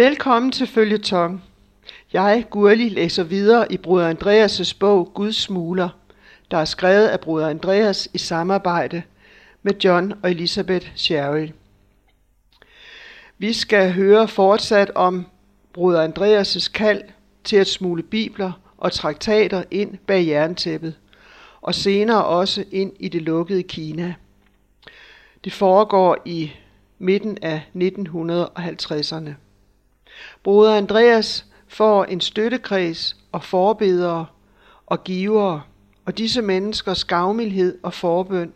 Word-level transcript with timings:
Velkommen 0.00 0.52
til 0.52 0.66
Følgetong. 0.66 1.44
Jeg, 2.12 2.44
Gurli, 2.50 2.88
læser 2.88 3.24
videre 3.24 3.72
i 3.72 3.76
Bruder 3.76 4.14
Andreas' 4.14 4.76
bog 4.78 5.10
Guds 5.14 5.36
Smuler, 5.36 5.88
der 6.50 6.56
er 6.56 6.64
skrevet 6.64 7.06
af 7.06 7.20
Bruder 7.20 7.48
Andreas 7.48 8.08
i 8.14 8.18
samarbejde 8.18 9.02
med 9.62 9.72
John 9.84 10.12
og 10.22 10.30
Elisabeth 10.30 10.88
Sherry. 10.94 11.48
Vi 13.38 13.52
skal 13.52 13.92
høre 13.92 14.28
fortsat 14.28 14.90
om 14.94 15.26
Bruder 15.72 16.08
Andreas' 16.08 16.72
kald 16.72 17.02
til 17.44 17.56
at 17.56 17.66
smule 17.66 18.02
bibler 18.02 18.52
og 18.76 18.92
traktater 18.92 19.62
ind 19.70 19.98
bag 20.06 20.26
jerntæppet, 20.26 20.94
og 21.60 21.74
senere 21.74 22.24
også 22.24 22.64
ind 22.72 22.92
i 23.00 23.08
det 23.08 23.22
lukkede 23.22 23.62
Kina. 23.62 24.14
Det 25.44 25.52
foregår 25.52 26.16
i 26.24 26.52
midten 26.98 27.38
af 27.42 27.62
1950'erne. 27.76 29.49
Broder 30.42 30.76
Andreas 30.76 31.46
får 31.68 32.04
en 32.04 32.20
støttekreds 32.20 33.16
og 33.32 33.44
forbedere 33.44 34.26
og 34.86 35.04
givere, 35.04 35.62
og 36.04 36.18
disse 36.18 36.42
menneskers 36.42 37.04
gavmildhed 37.04 37.78
og 37.82 37.94
forbøn 37.94 38.52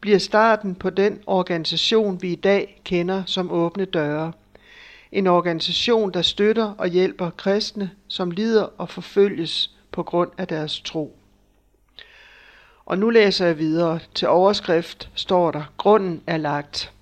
bliver 0.00 0.18
starten 0.18 0.74
på 0.74 0.90
den 0.90 1.20
organisation, 1.26 2.22
vi 2.22 2.32
i 2.32 2.36
dag 2.36 2.80
kender 2.84 3.22
som 3.26 3.50
Åbne 3.50 3.84
Døre. 3.84 4.32
En 5.12 5.26
organisation, 5.26 6.12
der 6.12 6.22
støtter 6.22 6.74
og 6.78 6.88
hjælper 6.88 7.30
kristne, 7.30 7.90
som 8.08 8.30
lider 8.30 8.68
og 8.78 8.88
forfølges 8.88 9.70
på 9.92 10.02
grund 10.02 10.30
af 10.38 10.48
deres 10.48 10.80
tro. 10.80 11.16
Og 12.84 12.98
nu 12.98 13.10
læser 13.10 13.46
jeg 13.46 13.58
videre. 13.58 13.98
Til 14.14 14.28
overskrift 14.28 15.10
står 15.14 15.50
der, 15.50 15.62
grunden 15.76 16.22
er 16.26 16.36
lagt. 16.36 16.92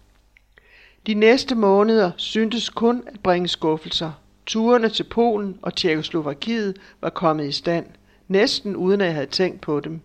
De 1.08 1.14
næste 1.14 1.54
måneder 1.54 2.10
syntes 2.16 2.70
kun 2.70 3.02
at 3.06 3.20
bringe 3.20 3.48
skuffelser. 3.48 4.12
Turene 4.46 4.88
til 4.88 5.04
Polen 5.04 5.58
og 5.62 5.74
Tjekkoslovakiet 5.74 6.76
var 7.00 7.10
kommet 7.10 7.48
i 7.48 7.52
stand, 7.52 7.86
næsten 8.28 8.76
uden 8.76 9.00
at 9.00 9.06
jeg 9.06 9.14
havde 9.14 9.26
tænkt 9.26 9.60
på 9.60 9.80
dem. 9.80 10.00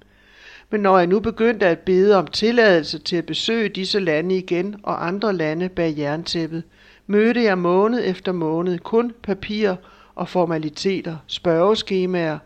Men 0.69 0.81
når 0.81 0.97
jeg 0.97 1.07
nu 1.07 1.19
begyndte 1.19 1.67
at 1.67 1.79
bede 1.79 2.15
om 2.15 2.27
tilladelse 2.27 2.99
til 2.99 3.15
at 3.15 3.25
besøge 3.25 3.69
disse 3.69 3.99
lande 3.99 4.37
igen 4.37 4.75
og 4.83 5.07
andre 5.07 5.33
lande 5.33 5.69
bag 5.69 5.93
jerntæppet, 5.97 6.63
mødte 7.07 7.43
jeg 7.43 7.57
måned 7.57 8.01
efter 8.05 8.31
måned 8.31 8.79
kun 8.79 9.13
papir 9.23 9.75
og 10.15 10.29
formaliteter, 10.29 11.17
spørgeskemaer, 11.27 12.37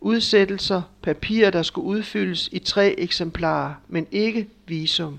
udsættelser, 0.00 0.82
papirer, 1.02 1.50
der 1.50 1.62
skulle 1.62 1.86
udfyldes 1.86 2.48
i 2.52 2.58
tre 2.58 2.94
eksemplarer, 2.98 3.74
men 3.88 4.06
ikke 4.10 4.48
visum. 4.66 5.18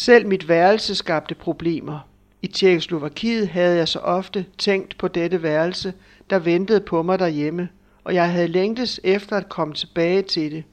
Selv 0.00 0.26
mit 0.26 0.48
værelse 0.48 0.94
skabte 0.94 1.34
problemer. 1.34 2.08
I 2.42 2.46
Tjekkoslovakiet 2.46 3.48
havde 3.48 3.76
jeg 3.76 3.88
så 3.88 3.98
ofte 3.98 4.46
tænkt 4.58 4.98
på 4.98 5.08
dette 5.08 5.42
værelse, 5.42 5.92
der 6.30 6.38
ventede 6.38 6.80
på 6.80 7.02
mig 7.02 7.18
derhjemme, 7.18 7.68
og 8.04 8.14
jeg 8.14 8.32
havde 8.32 8.48
længtes 8.48 9.00
efter 9.04 9.36
at 9.36 9.48
komme 9.48 9.74
tilbage 9.74 10.22
til 10.22 10.52
det. 10.52 10.64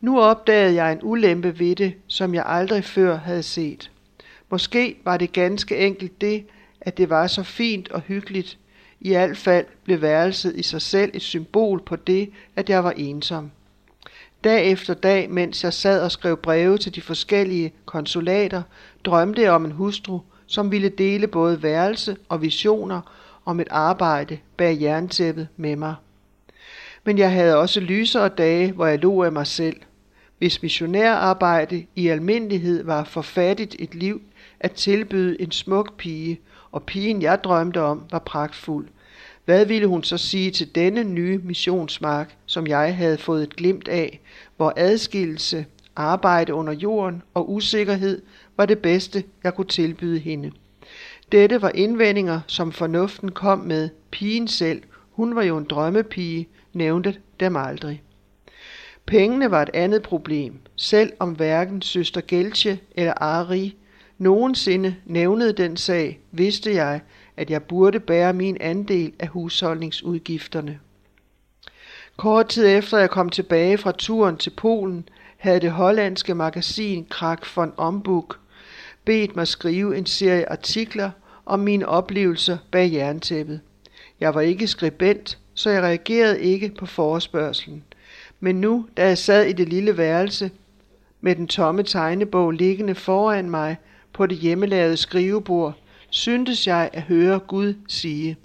Nu 0.00 0.20
opdagede 0.20 0.74
jeg 0.74 0.92
en 0.92 0.98
ulempe 1.02 1.58
ved 1.58 1.76
det, 1.76 1.94
som 2.06 2.34
jeg 2.34 2.44
aldrig 2.46 2.84
før 2.84 3.16
havde 3.16 3.42
set. 3.42 3.90
Måske 4.50 4.96
var 5.04 5.16
det 5.16 5.32
ganske 5.32 5.76
enkelt 5.76 6.20
det, 6.20 6.46
at 6.80 6.98
det 6.98 7.10
var 7.10 7.26
så 7.26 7.42
fint 7.42 7.90
og 7.90 8.00
hyggeligt. 8.00 8.58
I 9.00 9.08
hvert 9.08 9.36
fald 9.36 9.66
blev 9.84 10.02
værelset 10.02 10.56
i 10.56 10.62
sig 10.62 10.82
selv 10.82 11.10
et 11.14 11.22
symbol 11.22 11.82
på 11.86 11.96
det, 11.96 12.30
at 12.56 12.70
jeg 12.70 12.84
var 12.84 12.92
ensom. 12.96 13.50
Dag 14.44 14.70
efter 14.70 14.94
dag, 14.94 15.30
mens 15.30 15.64
jeg 15.64 15.72
sad 15.72 16.02
og 16.02 16.12
skrev 16.12 16.36
breve 16.36 16.78
til 16.78 16.94
de 16.94 17.00
forskellige 17.00 17.72
konsulater, 17.84 18.62
drømte 19.04 19.42
jeg 19.42 19.52
om 19.52 19.64
en 19.64 19.72
hustru, 19.72 20.20
som 20.46 20.70
ville 20.70 20.88
dele 20.88 21.26
både 21.26 21.62
værelse 21.62 22.16
og 22.28 22.42
visioner 22.42 23.00
om 23.44 23.60
et 23.60 23.68
arbejde 23.70 24.38
bag 24.56 24.80
jerntæppet 24.80 25.48
med 25.56 25.76
mig. 25.76 25.94
Men 27.04 27.18
jeg 27.18 27.32
havde 27.32 27.56
også 27.56 27.80
lysere 27.80 28.28
dage, 28.28 28.72
hvor 28.72 28.86
jeg 28.86 28.98
lå 28.98 29.22
af 29.22 29.32
mig 29.32 29.46
selv. 29.46 29.76
Hvis 30.38 30.62
missionærarbejde 30.62 31.86
i 31.96 32.08
almindelighed 32.08 32.84
var 32.84 33.04
for 33.04 33.22
fattigt 33.22 33.76
et 33.78 33.94
liv 33.94 34.22
at 34.60 34.72
tilbyde 34.72 35.40
en 35.40 35.52
smuk 35.52 35.96
pige, 35.96 36.40
og 36.72 36.82
pigen 36.82 37.22
jeg 37.22 37.44
drømte 37.44 37.80
om 37.80 38.04
var 38.10 38.18
pragtfuld, 38.18 38.88
hvad 39.44 39.64
ville 39.64 39.86
hun 39.86 40.04
så 40.04 40.18
sige 40.18 40.50
til 40.50 40.74
denne 40.74 41.04
nye 41.04 41.38
missionsmark, 41.38 42.36
som 42.50 42.66
jeg 42.66 42.96
havde 42.96 43.18
fået 43.18 43.42
et 43.42 43.56
glimt 43.56 43.88
af, 43.88 44.20
hvor 44.56 44.72
adskillelse, 44.76 45.66
arbejde 45.96 46.54
under 46.54 46.72
jorden 46.72 47.22
og 47.34 47.52
usikkerhed 47.52 48.22
var 48.56 48.66
det 48.66 48.78
bedste, 48.78 49.24
jeg 49.44 49.54
kunne 49.54 49.66
tilbyde 49.66 50.18
hende. 50.18 50.52
Dette 51.32 51.62
var 51.62 51.70
indvendinger, 51.74 52.40
som 52.46 52.72
fornuften 52.72 53.30
kom 53.32 53.58
med. 53.58 53.88
Pigen 54.10 54.48
selv, 54.48 54.82
hun 55.10 55.36
var 55.36 55.42
jo 55.42 55.56
en 55.56 55.64
drømmepige, 55.64 56.48
nævnte 56.72 57.16
dem 57.40 57.56
aldrig. 57.56 58.02
Pengene 59.06 59.50
var 59.50 59.62
et 59.62 59.70
andet 59.74 60.02
problem, 60.02 60.58
selv 60.76 61.12
om 61.18 61.32
hverken 61.32 61.82
søster 61.82 62.20
Geltje 62.28 62.78
eller 62.94 63.14
Ari 63.16 63.76
nogensinde 64.18 64.96
nævnede 65.06 65.52
den 65.52 65.76
sag, 65.76 66.20
vidste 66.32 66.74
jeg, 66.74 67.00
at 67.36 67.50
jeg 67.50 67.62
burde 67.62 68.00
bære 68.00 68.32
min 68.32 68.56
andel 68.60 69.12
af 69.18 69.28
husholdningsudgifterne. 69.28 70.78
Kort 72.20 72.48
tid 72.48 72.66
efter 72.66 72.98
jeg 72.98 73.10
kom 73.10 73.28
tilbage 73.28 73.78
fra 73.78 73.92
turen 73.92 74.36
til 74.36 74.50
Polen, 74.50 75.08
havde 75.38 75.60
det 75.60 75.70
hollandske 75.70 76.34
magasin 76.34 77.06
Krak 77.10 77.46
von 77.56 77.72
Ombuk 77.76 78.38
bedt 79.04 79.36
mig 79.36 79.48
skrive 79.48 79.96
en 79.96 80.06
serie 80.06 80.50
artikler 80.50 81.10
om 81.46 81.60
mine 81.60 81.88
oplevelser 81.88 82.58
bag 82.70 82.92
jerntæppet. 82.92 83.60
Jeg 84.20 84.34
var 84.34 84.40
ikke 84.40 84.66
skribent, 84.66 85.38
så 85.54 85.70
jeg 85.70 85.82
reagerede 85.82 86.40
ikke 86.40 86.72
på 86.78 86.86
forespørgselen. 86.86 87.84
Men 88.40 88.60
nu, 88.60 88.86
da 88.96 89.06
jeg 89.06 89.18
sad 89.18 89.44
i 89.44 89.52
det 89.52 89.68
lille 89.68 89.96
værelse 89.96 90.50
med 91.20 91.36
den 91.36 91.46
tomme 91.46 91.82
tegnebog 91.82 92.50
liggende 92.50 92.94
foran 92.94 93.50
mig 93.50 93.76
på 94.12 94.26
det 94.26 94.38
hjemmelavede 94.38 94.96
skrivebord, 94.96 95.74
syntes 96.10 96.66
jeg 96.66 96.90
at 96.92 97.02
høre 97.02 97.38
Gud 97.38 97.74
sige, 97.88 98.36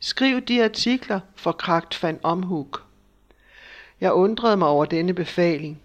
skriv 0.00 0.40
de 0.40 0.64
artikler 0.64 1.20
for 1.36 1.52
Kragt 1.52 2.02
van 2.02 2.18
Omhug. 2.22 2.85
Jeg 4.00 4.12
undrede 4.12 4.56
mig 4.56 4.68
over 4.68 4.84
denne 4.84 5.14
befaling. 5.14 5.80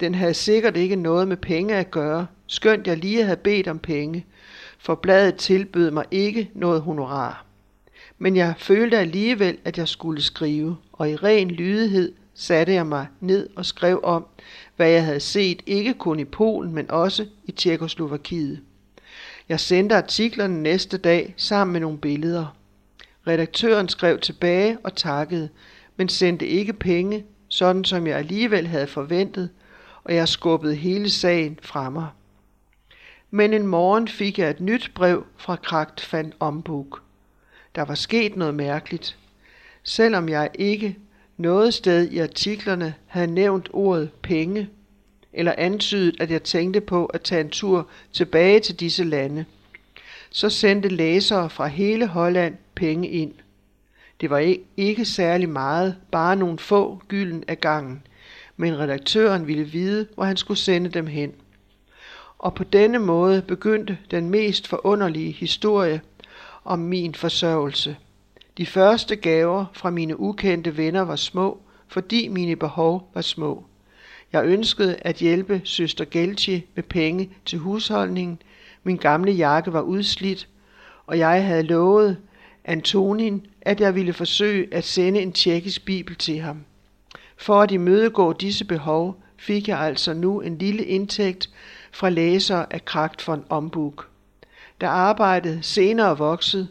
Den 0.00 0.14
havde 0.14 0.34
sikkert 0.34 0.76
ikke 0.76 0.96
noget 0.96 1.28
med 1.28 1.36
penge 1.36 1.74
at 1.74 1.90
gøre, 1.90 2.26
skønt 2.46 2.86
jeg 2.86 2.96
lige 2.96 3.24
havde 3.24 3.36
bedt 3.36 3.68
om 3.68 3.78
penge, 3.78 4.26
for 4.78 4.94
bladet 4.94 5.36
tilbød 5.36 5.90
mig 5.90 6.04
ikke 6.10 6.50
noget 6.54 6.82
honorar. 6.82 7.44
Men 8.18 8.36
jeg 8.36 8.54
følte 8.58 8.98
alligevel, 8.98 9.58
at 9.64 9.78
jeg 9.78 9.88
skulle 9.88 10.22
skrive, 10.22 10.76
og 10.92 11.10
i 11.10 11.16
ren 11.16 11.50
lydighed 11.50 12.12
satte 12.34 12.72
jeg 12.72 12.86
mig 12.86 13.06
ned 13.20 13.48
og 13.56 13.66
skrev 13.66 14.00
om, 14.02 14.26
hvad 14.76 14.90
jeg 14.90 15.04
havde 15.04 15.20
set 15.20 15.62
ikke 15.66 15.94
kun 15.94 16.20
i 16.20 16.24
Polen, 16.24 16.74
men 16.74 16.90
også 16.90 17.26
i 17.44 17.52
Tjekkoslovakiet. 17.52 18.60
Jeg 19.48 19.60
sendte 19.60 19.96
artiklerne 19.96 20.62
næste 20.62 20.98
dag 20.98 21.34
sammen 21.36 21.72
med 21.72 21.80
nogle 21.80 21.98
billeder. 21.98 22.56
Redaktøren 23.26 23.88
skrev 23.88 24.18
tilbage 24.20 24.78
og 24.84 24.94
takkede, 24.96 25.48
men 25.96 26.08
sendte 26.08 26.46
ikke 26.46 26.72
penge, 26.72 27.24
sådan 27.48 27.84
som 27.84 28.06
jeg 28.06 28.16
alligevel 28.16 28.66
havde 28.66 28.86
forventet, 28.86 29.50
og 30.04 30.14
jeg 30.14 30.28
skubbede 30.28 30.74
hele 30.74 31.10
sagen 31.10 31.58
fra 31.62 31.90
mig. 31.90 32.06
Men 33.30 33.54
en 33.54 33.66
morgen 33.66 34.08
fik 34.08 34.38
jeg 34.38 34.50
et 34.50 34.60
nyt 34.60 34.90
brev 34.94 35.26
fra 35.36 35.56
Kragt 35.56 36.12
van 36.12 36.32
Ombuk. 36.40 37.02
Der 37.74 37.82
var 37.82 37.94
sket 37.94 38.36
noget 38.36 38.54
mærkeligt. 38.54 39.16
Selvom 39.82 40.28
jeg 40.28 40.50
ikke 40.54 40.96
noget 41.36 41.74
sted 41.74 42.10
i 42.10 42.18
artiklerne 42.18 42.94
havde 43.06 43.26
nævnt 43.26 43.68
ordet 43.72 44.10
penge, 44.22 44.68
eller 45.32 45.54
antydet, 45.58 46.20
at 46.20 46.30
jeg 46.30 46.42
tænkte 46.42 46.80
på 46.80 47.06
at 47.06 47.22
tage 47.22 47.40
en 47.40 47.50
tur 47.50 47.88
tilbage 48.12 48.60
til 48.60 48.80
disse 48.80 49.04
lande, 49.04 49.44
så 50.30 50.50
sendte 50.50 50.88
læsere 50.88 51.50
fra 51.50 51.66
hele 51.66 52.06
Holland 52.06 52.56
penge 52.74 53.08
ind. 53.08 53.32
Det 54.20 54.30
var 54.30 54.54
ikke 54.76 55.04
særlig 55.04 55.48
meget, 55.48 55.96
bare 56.10 56.36
nogle 56.36 56.58
få 56.58 57.02
gylden 57.08 57.44
af 57.48 57.60
gangen, 57.60 58.02
men 58.56 58.78
redaktøren 58.78 59.46
ville 59.46 59.64
vide, 59.64 60.06
hvor 60.14 60.24
han 60.24 60.36
skulle 60.36 60.58
sende 60.58 60.90
dem 60.90 61.06
hen. 61.06 61.32
Og 62.38 62.54
på 62.54 62.64
denne 62.64 62.98
måde 62.98 63.42
begyndte 63.42 63.98
den 64.10 64.30
mest 64.30 64.68
forunderlige 64.68 65.32
historie 65.32 66.00
om 66.64 66.78
min 66.78 67.14
forsørgelse. 67.14 67.96
De 68.58 68.66
første 68.66 69.16
gaver 69.16 69.64
fra 69.72 69.90
mine 69.90 70.20
ukendte 70.20 70.76
venner 70.76 71.00
var 71.02 71.16
små, 71.16 71.60
fordi 71.88 72.28
mine 72.28 72.56
behov 72.56 73.10
var 73.14 73.20
små. 73.20 73.64
Jeg 74.32 74.44
ønskede 74.44 74.96
at 74.96 75.16
hjælpe 75.16 75.60
søster 75.64 76.04
Gelchi 76.10 76.66
med 76.74 76.82
penge 76.82 77.30
til 77.44 77.58
husholdningen. 77.58 78.42
Min 78.84 78.96
gamle 78.96 79.32
jakke 79.32 79.72
var 79.72 79.80
udslidt, 79.80 80.48
og 81.06 81.18
jeg 81.18 81.46
havde 81.46 81.62
lovet 81.62 82.16
Antonin, 82.68 83.46
at 83.62 83.80
jeg 83.80 83.94
ville 83.94 84.12
forsøge 84.12 84.74
at 84.74 84.84
sende 84.84 85.20
en 85.20 85.32
tjekkisk 85.32 85.84
bibel 85.84 86.16
til 86.16 86.40
ham. 86.40 86.64
For 87.36 87.60
at 87.60 87.70
imødegå 87.70 88.32
disse 88.32 88.64
behov, 88.64 89.22
fik 89.36 89.68
jeg 89.68 89.78
altså 89.78 90.14
nu 90.14 90.40
en 90.40 90.58
lille 90.58 90.84
indtægt 90.84 91.50
fra 91.92 92.08
læsere 92.08 92.72
af 92.72 92.84
Kragt 92.84 93.28
von 93.28 93.44
Ombuk. 93.48 94.08
Da 94.80 94.86
arbejdet 94.86 95.64
senere 95.64 96.18
voksede, 96.18 96.68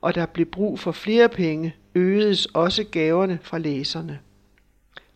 og 0.00 0.14
der 0.14 0.26
blev 0.26 0.46
brug 0.46 0.78
for 0.78 0.92
flere 0.92 1.28
penge, 1.28 1.74
øgedes 1.94 2.46
også 2.46 2.84
gaverne 2.84 3.38
fra 3.42 3.58
læserne. 3.58 4.18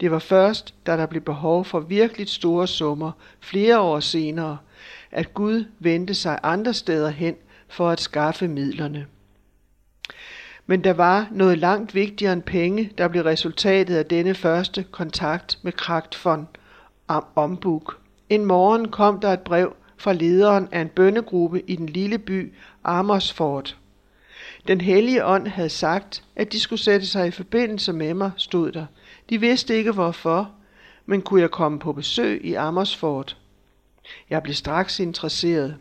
Det 0.00 0.10
var 0.10 0.18
først, 0.18 0.74
da 0.86 0.96
der 0.96 1.06
blev 1.06 1.22
behov 1.22 1.64
for 1.64 1.80
virkelig 1.80 2.28
store 2.28 2.66
summer 2.66 3.12
flere 3.40 3.80
år 3.80 4.00
senere, 4.00 4.58
at 5.10 5.34
Gud 5.34 5.64
vendte 5.78 6.14
sig 6.14 6.38
andre 6.42 6.74
steder 6.74 7.10
hen 7.10 7.34
for 7.68 7.90
at 7.90 8.00
skaffe 8.00 8.48
midlerne. 8.48 9.06
Men 10.66 10.84
der 10.84 10.92
var 10.92 11.28
noget 11.30 11.58
langt 11.58 11.94
vigtigere 11.94 12.32
end 12.32 12.42
penge, 12.42 12.92
der 12.98 13.08
blev 13.08 13.22
resultatet 13.22 13.96
af 13.96 14.06
denne 14.06 14.34
første 14.34 14.84
kontakt 14.90 15.58
med 15.62 15.72
Kragt 15.72 16.24
von 16.24 16.48
Ombuk. 17.34 17.98
En 18.28 18.44
morgen 18.44 18.90
kom 18.90 19.20
der 19.20 19.28
et 19.32 19.40
brev 19.40 19.76
fra 19.96 20.12
lederen 20.12 20.68
af 20.72 20.80
en 20.80 20.88
bønnegruppe 20.88 21.62
i 21.66 21.76
den 21.76 21.86
lille 21.86 22.18
by 22.18 22.52
Amersfoort. 22.84 23.76
Den 24.68 24.80
hellige 24.80 25.24
ånd 25.24 25.46
havde 25.46 25.68
sagt, 25.68 26.24
at 26.36 26.52
de 26.52 26.60
skulle 26.60 26.82
sætte 26.82 27.06
sig 27.06 27.26
i 27.26 27.30
forbindelse 27.30 27.92
med 27.92 28.14
mig, 28.14 28.30
stod 28.36 28.72
der. 28.72 28.86
De 29.30 29.40
vidste 29.40 29.76
ikke 29.76 29.92
hvorfor, 29.92 30.50
men 31.06 31.22
kunne 31.22 31.40
jeg 31.40 31.50
komme 31.50 31.78
på 31.78 31.92
besøg 31.92 32.44
i 32.44 32.54
Amersfoort? 32.54 33.36
Jeg 34.30 34.42
blev 34.42 34.54
straks 34.54 35.00
interesseret. 35.00 35.76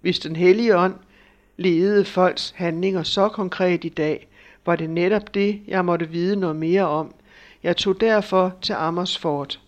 Hvis 0.00 0.18
den 0.18 0.36
hellige 0.36 0.76
ånd 0.76 0.94
ledede 1.58 2.04
folks 2.04 2.54
handlinger 2.56 3.02
så 3.02 3.28
konkret 3.28 3.84
i 3.84 3.88
dag, 3.88 4.28
var 4.66 4.76
det 4.76 4.90
netop 4.90 5.34
det, 5.34 5.60
jeg 5.68 5.84
måtte 5.84 6.08
vide 6.08 6.36
noget 6.36 6.56
mere 6.56 6.88
om. 6.88 7.14
Jeg 7.62 7.76
tog 7.76 8.00
derfor 8.00 8.56
til 8.62 8.72
Amersfoort. 8.72 9.60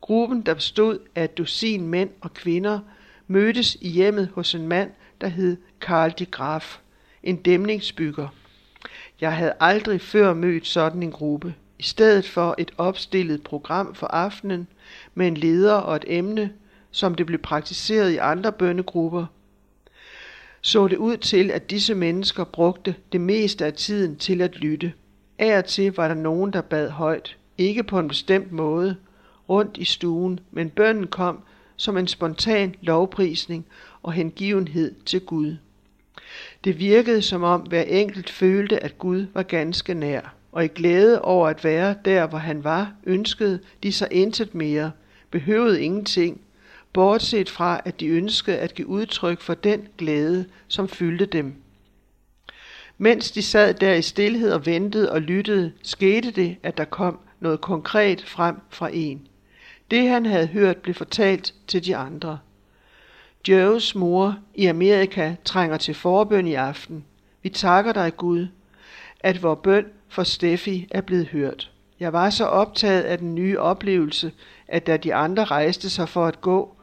Gruppen, 0.00 0.42
der 0.42 0.54
bestod 0.54 0.98
af 1.14 1.24
et 1.24 1.38
dusin 1.38 1.86
mænd 1.86 2.10
og 2.20 2.34
kvinder, 2.34 2.80
mødtes 3.26 3.76
i 3.80 3.88
hjemmet 3.88 4.30
hos 4.34 4.54
en 4.54 4.68
mand, 4.68 4.90
der 5.20 5.28
hed 5.28 5.56
Karl 5.80 6.12
de 6.18 6.26
Graf, 6.26 6.78
en 7.22 7.36
dæmningsbygger. 7.36 8.28
Jeg 9.20 9.36
havde 9.36 9.52
aldrig 9.60 10.00
før 10.00 10.34
mødt 10.34 10.66
sådan 10.66 11.02
en 11.02 11.12
gruppe. 11.12 11.54
I 11.78 11.82
stedet 11.82 12.28
for 12.28 12.54
et 12.58 12.70
opstillet 12.78 13.42
program 13.42 13.94
for 13.94 14.06
aftenen 14.06 14.68
med 15.14 15.26
en 15.26 15.36
leder 15.36 15.74
og 15.74 15.96
et 15.96 16.04
emne, 16.06 16.52
som 16.90 17.14
det 17.14 17.26
blev 17.26 17.38
praktiseret 17.38 18.10
i 18.10 18.16
andre 18.16 18.52
bønnegrupper, 18.52 19.26
så 20.60 20.88
det 20.88 20.96
ud 20.96 21.16
til, 21.16 21.50
at 21.50 21.70
disse 21.70 21.94
mennesker 21.94 22.44
brugte 22.44 22.94
det 23.12 23.20
meste 23.20 23.66
af 23.66 23.72
tiden 23.72 24.16
til 24.16 24.40
at 24.40 24.56
lytte. 24.56 24.92
Af 25.38 25.58
og 25.58 25.64
til 25.64 25.92
var 25.96 26.08
der 26.08 26.14
nogen, 26.14 26.52
der 26.52 26.60
bad 26.60 26.90
højt, 26.90 27.36
ikke 27.58 27.82
på 27.82 27.98
en 27.98 28.08
bestemt 28.08 28.52
måde, 28.52 28.96
rundt 29.48 29.76
i 29.76 29.84
stuen, 29.84 30.40
men 30.50 30.70
bønnen 30.70 31.06
kom 31.06 31.42
som 31.76 31.96
en 31.96 32.08
spontan 32.08 32.74
lovprisning 32.80 33.66
og 34.02 34.12
hengivenhed 34.12 34.94
til 35.06 35.20
Gud. 35.20 35.56
Det 36.64 36.78
virkede 36.78 37.22
som 37.22 37.42
om 37.42 37.60
hver 37.60 37.82
enkelt 37.82 38.30
følte, 38.30 38.84
at 38.84 38.98
Gud 38.98 39.26
var 39.34 39.42
ganske 39.42 39.94
nær, 39.94 40.34
og 40.52 40.64
i 40.64 40.68
glæde 40.68 41.22
over 41.22 41.48
at 41.48 41.64
være 41.64 41.94
der, 42.04 42.26
hvor 42.26 42.38
han 42.38 42.64
var, 42.64 42.92
ønskede 43.04 43.60
de 43.82 43.92
sig 43.92 44.08
intet 44.10 44.54
mere, 44.54 44.90
behøvede 45.30 45.82
ingenting, 45.82 46.40
bortset 46.92 47.50
fra 47.50 47.80
at 47.84 48.00
de 48.00 48.06
ønskede 48.06 48.58
at 48.58 48.74
give 48.74 48.88
udtryk 48.88 49.40
for 49.40 49.54
den 49.54 49.88
glæde, 49.98 50.46
som 50.68 50.88
fyldte 50.88 51.26
dem. 51.26 51.54
Mens 52.98 53.30
de 53.30 53.42
sad 53.42 53.74
der 53.74 53.94
i 53.94 54.02
stillhed 54.02 54.52
og 54.52 54.66
ventede 54.66 55.12
og 55.12 55.20
lyttede, 55.20 55.72
skete 55.82 56.30
det, 56.30 56.56
at 56.62 56.78
der 56.78 56.84
kom 56.84 57.18
noget 57.40 57.60
konkret 57.60 58.24
frem 58.26 58.56
fra 58.70 58.90
en. 58.92 59.28
Det 59.90 60.08
han 60.08 60.26
havde 60.26 60.46
hørt 60.46 60.76
blev 60.76 60.94
fortalt 60.94 61.54
til 61.66 61.84
de 61.84 61.96
andre. 61.96 62.38
Joes 63.48 63.94
mor 63.94 64.38
i 64.54 64.66
Amerika 64.66 65.34
trænger 65.44 65.76
til 65.76 65.94
forbøn 65.94 66.46
i 66.46 66.54
aften. 66.54 67.04
Vi 67.42 67.48
takker 67.48 67.92
dig, 67.92 68.16
Gud, 68.16 68.46
at 69.20 69.42
vor 69.42 69.54
bøn 69.54 69.86
for 70.08 70.22
Steffi 70.22 70.86
er 70.90 71.00
blevet 71.00 71.26
hørt. 71.28 71.70
Jeg 72.00 72.12
var 72.12 72.30
så 72.30 72.44
optaget 72.44 73.02
af 73.02 73.18
den 73.18 73.34
nye 73.34 73.58
oplevelse, 73.58 74.32
at 74.68 74.86
da 74.86 74.96
de 74.96 75.14
andre 75.14 75.44
rejste 75.44 75.90
sig 75.90 76.08
for 76.08 76.26
at 76.26 76.40
gå, 76.40 76.76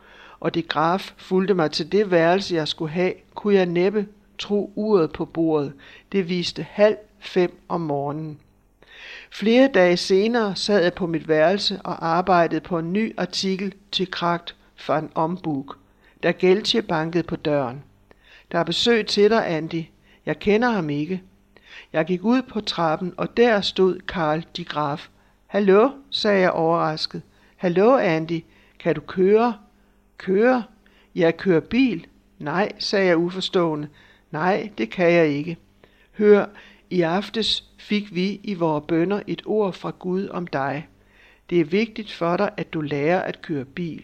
og 0.45 0.53
det 0.53 0.67
graf 0.67 1.13
fulgte 1.17 1.53
mig 1.53 1.71
til 1.71 1.91
det 1.91 2.11
værelse, 2.11 2.55
jeg 2.55 2.67
skulle 2.67 2.91
have, 2.91 3.13
kunne 3.35 3.53
jeg 3.53 3.65
næppe 3.65 4.07
tro 4.37 4.73
uret 4.75 5.11
på 5.11 5.25
bordet. 5.25 5.73
Det 6.11 6.29
viste 6.29 6.67
halv 6.69 6.97
fem 7.19 7.59
om 7.69 7.81
morgenen. 7.81 8.39
Flere 9.31 9.69
dage 9.73 9.97
senere 9.97 10.55
sad 10.55 10.83
jeg 10.83 10.93
på 10.93 11.07
mit 11.07 11.27
værelse 11.27 11.79
og 11.83 12.07
arbejdede 12.07 12.61
på 12.61 12.79
en 12.79 12.93
ny 12.93 13.13
artikel 13.17 13.73
til 13.91 14.11
Kragt 14.11 14.55
en 14.89 15.09
Ombuk, 15.15 15.77
da 16.23 16.31
Geltje 16.31 16.81
bankede 16.81 17.23
på 17.23 17.35
døren. 17.35 17.83
Der 18.51 18.59
er 18.59 18.63
besøg 18.63 19.07
til 19.07 19.29
dig, 19.29 19.47
Andy. 19.47 19.83
Jeg 20.25 20.39
kender 20.39 20.69
ham 20.69 20.89
ikke. 20.89 21.21
Jeg 21.93 22.05
gik 22.05 22.23
ud 22.23 22.41
på 22.41 22.61
trappen, 22.61 23.13
og 23.17 23.37
der 23.37 23.61
stod 23.61 23.99
Karl 23.99 24.43
de 24.57 24.65
Graf. 24.65 25.07
Hallo, 25.47 25.89
sagde 26.09 26.41
jeg 26.41 26.51
overrasket. 26.51 27.21
Hallo, 27.55 27.97
Andy. 27.97 28.43
Kan 28.79 28.95
du 28.95 29.01
køre? 29.01 29.53
Køre? 30.17 30.63
Jeg 31.15 31.37
kører 31.37 31.59
bil. 31.59 32.07
Nej, 32.39 32.71
sagde 32.79 33.05
jeg 33.05 33.17
uforstående. 33.17 33.87
Nej, 34.31 34.69
det 34.77 34.89
kan 34.89 35.11
jeg 35.11 35.27
ikke. 35.27 35.57
Hør, 36.17 36.45
i 36.89 37.01
aftes 37.01 37.63
fik 37.77 38.15
vi 38.15 38.39
i 38.43 38.53
vores 38.53 38.83
bønder 38.87 39.21
et 39.27 39.41
ord 39.45 39.73
fra 39.73 39.91
Gud 39.99 40.27
om 40.27 40.47
dig. 40.47 40.87
Det 41.49 41.59
er 41.59 41.65
vigtigt 41.65 42.11
for 42.11 42.37
dig, 42.37 42.49
at 42.57 42.73
du 42.73 42.81
lærer 42.81 43.21
at 43.21 43.41
køre 43.41 43.65
bil. 43.65 44.03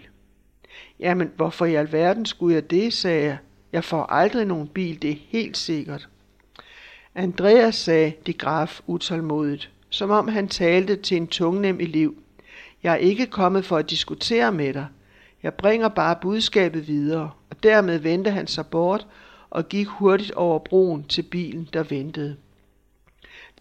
Jamen, 1.00 1.32
hvorfor 1.36 1.66
i 1.66 1.76
alverden 1.76 2.26
skulle 2.26 2.56
jeg 2.56 2.70
det, 2.70 2.94
sagde 2.94 3.26
jeg. 3.26 3.38
Jeg 3.72 3.84
får 3.84 4.04
aldrig 4.04 4.46
nogen 4.46 4.68
bil, 4.68 5.02
det 5.02 5.12
er 5.12 5.16
helt 5.28 5.58
sikkert. 5.58 6.10
Andreas 7.16 7.76
sagde 7.76 8.14
de 8.26 8.34
graf 8.34 8.82
utålmodigt, 8.88 9.72
som 9.90 10.10
om 10.10 10.28
han 10.28 10.48
talte 10.48 10.96
til 10.96 11.18
en 11.18 11.28
tungnem 11.28 11.80
elev. 11.80 12.16
Jeg 12.84 12.94
er 12.94 12.98
ikke 12.98 13.26
kommet 13.26 13.66
for 13.66 13.78
at 13.78 13.90
diskutere 13.90 14.52
med 14.52 14.74
dig. 14.74 14.88
Jeg 15.44 15.54
bringer 15.54 15.88
bare 15.88 16.16
budskabet 16.22 16.88
videre, 16.88 17.32
og 17.50 17.64
dermed 17.64 17.98
vendte 18.00 18.32
han 18.32 18.48
sig 18.48 18.68
bort 18.68 19.08
og 19.50 19.70
gik 19.70 19.88
hurtigt 19.88 20.32
over 20.32 20.60
broen 20.60 21.04
til 21.04 21.22
bilen, 21.22 21.70
der 21.74 21.84
ventede. 21.84 22.36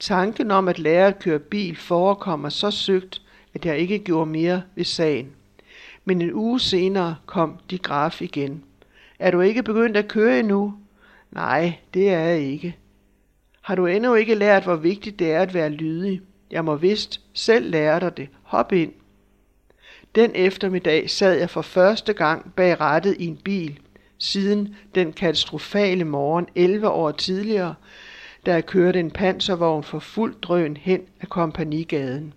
Tanken 0.00 0.50
om 0.50 0.68
at 0.68 0.78
lære 0.78 1.06
at 1.06 1.18
køre 1.18 1.38
bil 1.38 1.76
forekommer 1.76 2.48
så 2.48 2.70
søgt, 2.70 3.22
at 3.54 3.66
jeg 3.66 3.78
ikke 3.78 3.98
gjorde 3.98 4.30
mere 4.30 4.62
ved 4.74 4.84
sagen. 4.84 5.32
Men 6.04 6.22
en 6.22 6.32
uge 6.32 6.60
senere 6.60 7.16
kom 7.26 7.58
de 7.70 7.78
graf 7.78 8.22
igen. 8.22 8.64
Er 9.18 9.30
du 9.30 9.40
ikke 9.40 9.62
begyndt 9.62 9.96
at 9.96 10.08
køre 10.08 10.38
endnu? 10.38 10.74
Nej, 11.30 11.74
det 11.94 12.10
er 12.10 12.18
jeg 12.18 12.40
ikke. 12.40 12.76
Har 13.62 13.74
du 13.74 13.86
endnu 13.86 14.14
ikke 14.14 14.34
lært, 14.34 14.64
hvor 14.64 14.76
vigtigt 14.76 15.18
det 15.18 15.32
er 15.32 15.40
at 15.40 15.54
være 15.54 15.70
lydig? 15.70 16.20
Jeg 16.50 16.64
må 16.64 16.76
vist 16.76 17.20
selv 17.34 17.70
lære 17.70 18.00
dig 18.00 18.16
det. 18.16 18.28
Hop 18.42 18.72
ind. 18.72 18.92
Den 20.14 20.30
eftermiddag 20.34 21.10
sad 21.10 21.38
jeg 21.38 21.50
for 21.50 21.62
første 21.62 22.12
gang 22.12 22.52
bag 22.56 22.80
rattet 22.80 23.16
i 23.18 23.26
en 23.26 23.36
bil, 23.36 23.80
siden 24.18 24.76
den 24.94 25.12
katastrofale 25.12 26.04
morgen 26.04 26.46
11 26.54 26.88
år 26.88 27.10
tidligere, 27.10 27.74
da 28.46 28.52
jeg 28.52 28.66
kørte 28.66 29.00
en 29.00 29.10
panservogn 29.10 29.82
for 29.82 29.98
fuld 29.98 30.34
drøn 30.42 30.76
hen 30.76 31.00
af 31.20 31.28
kompanigaden. 31.28 32.34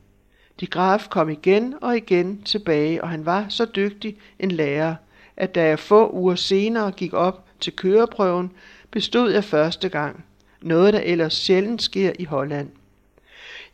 De 0.60 0.68
Graf 0.68 1.08
kom 1.10 1.30
igen 1.30 1.74
og 1.82 1.98
igen 1.98 2.42
tilbage, 2.42 3.04
og 3.04 3.10
han 3.10 3.26
var 3.26 3.46
så 3.50 3.66
dygtig 3.66 4.18
en 4.40 4.52
lærer, 4.52 4.96
at 5.38 5.56
da 5.56 5.68
jeg 5.68 5.80
få 5.80 6.12
uger 6.12 6.36
senere 6.36 6.92
gik 6.92 7.14
op 7.14 7.46
til 7.60 7.76
køreprøven, 7.76 8.52
bestod 8.92 9.32
jeg 9.32 9.44
første 9.44 9.90
gang. 9.90 10.26
Noget, 10.62 10.94
der 10.94 11.00
ellers 11.00 11.34
sjældent 11.34 11.82
sker 11.82 12.12
i 12.20 12.24
Holland. 12.24 12.70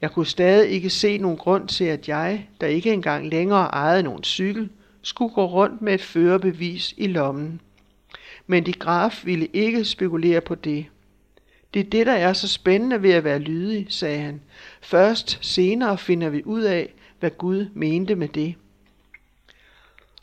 Jeg 0.02 0.12
kunne 0.12 0.26
stadig 0.26 0.70
ikke 0.70 0.90
se 0.90 1.18
nogen 1.18 1.38
grund 1.38 1.68
til, 1.68 1.84
at 1.84 2.08
jeg, 2.08 2.48
der 2.62 2.68
ikke 2.68 2.94
engang 2.94 3.28
længere 3.28 3.66
ejede 3.66 4.04
nogen 4.04 4.24
cykel, 4.24 4.70
skulle 5.02 5.34
gå 5.34 5.46
rundt 5.46 5.82
med 5.82 5.94
et 5.94 6.02
førerbevis 6.02 6.94
i 6.98 7.08
lommen. 7.08 7.62
Men 8.48 8.66
de 8.66 8.74
graf 8.74 9.26
ville 9.26 9.48
ikke 9.54 9.86
spekulere 9.86 10.42
på 10.42 10.56
det. 10.56 10.86
Det 11.74 11.80
er 11.80 11.90
det, 11.90 12.06
der 12.06 12.14
er 12.14 12.34
så 12.34 12.48
spændende 12.48 13.04
ved 13.04 13.12
at 13.12 13.24
være 13.24 13.40
lydig, 13.40 13.86
sagde 13.90 14.20
han. 14.20 14.42
Først 14.82 15.40
senere 15.42 15.98
finder 15.98 16.30
vi 16.30 16.42
ud 16.46 16.62
af, 16.62 16.94
hvad 17.20 17.32
Gud 17.32 17.68
mente 17.74 18.16
med 18.16 18.28
det. 18.28 18.56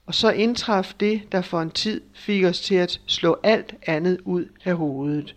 Og 0.06 0.14
så 0.14 0.30
indtraf 0.30 0.94
det, 1.00 1.22
der 1.32 1.42
for 1.42 1.60
en 1.60 1.70
tid 1.70 2.00
fik 2.14 2.44
os 2.44 2.60
til 2.60 2.74
at 2.74 3.00
slå 3.06 3.36
alt 3.42 3.74
andet 3.86 4.20
ud 4.24 4.46
af 4.64 4.76
hovedet. 4.76 5.36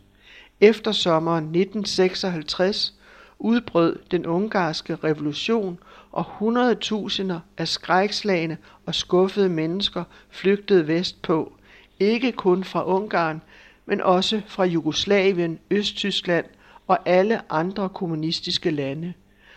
Efter 0.61 0.91
sommeren 0.91 1.43
1956 1.43 2.98
udbrød 3.39 3.99
den 4.11 4.25
ungarske 4.25 4.95
revolution, 4.95 5.79
og 6.11 6.23
hundredtusinder 6.23 7.39
af 7.57 7.67
skrækslagende 7.67 8.57
og 8.85 8.95
skuffede 8.95 9.49
mennesker 9.49 10.03
flygtede 10.29 10.87
vestpå, 10.87 11.53
ikke 11.99 12.31
kun 12.31 12.63
fra 12.63 12.85
Ungarn, 12.85 13.41
men 13.85 14.01
også 14.01 14.41
fra 14.47 14.65
Jugoslavien, 14.65 15.59
Østtyskland 15.71 16.45
og 16.87 16.99
alle 17.05 17.51
andre 17.51 17.89
kommunistiske 17.89 18.71
lande. 18.71 19.13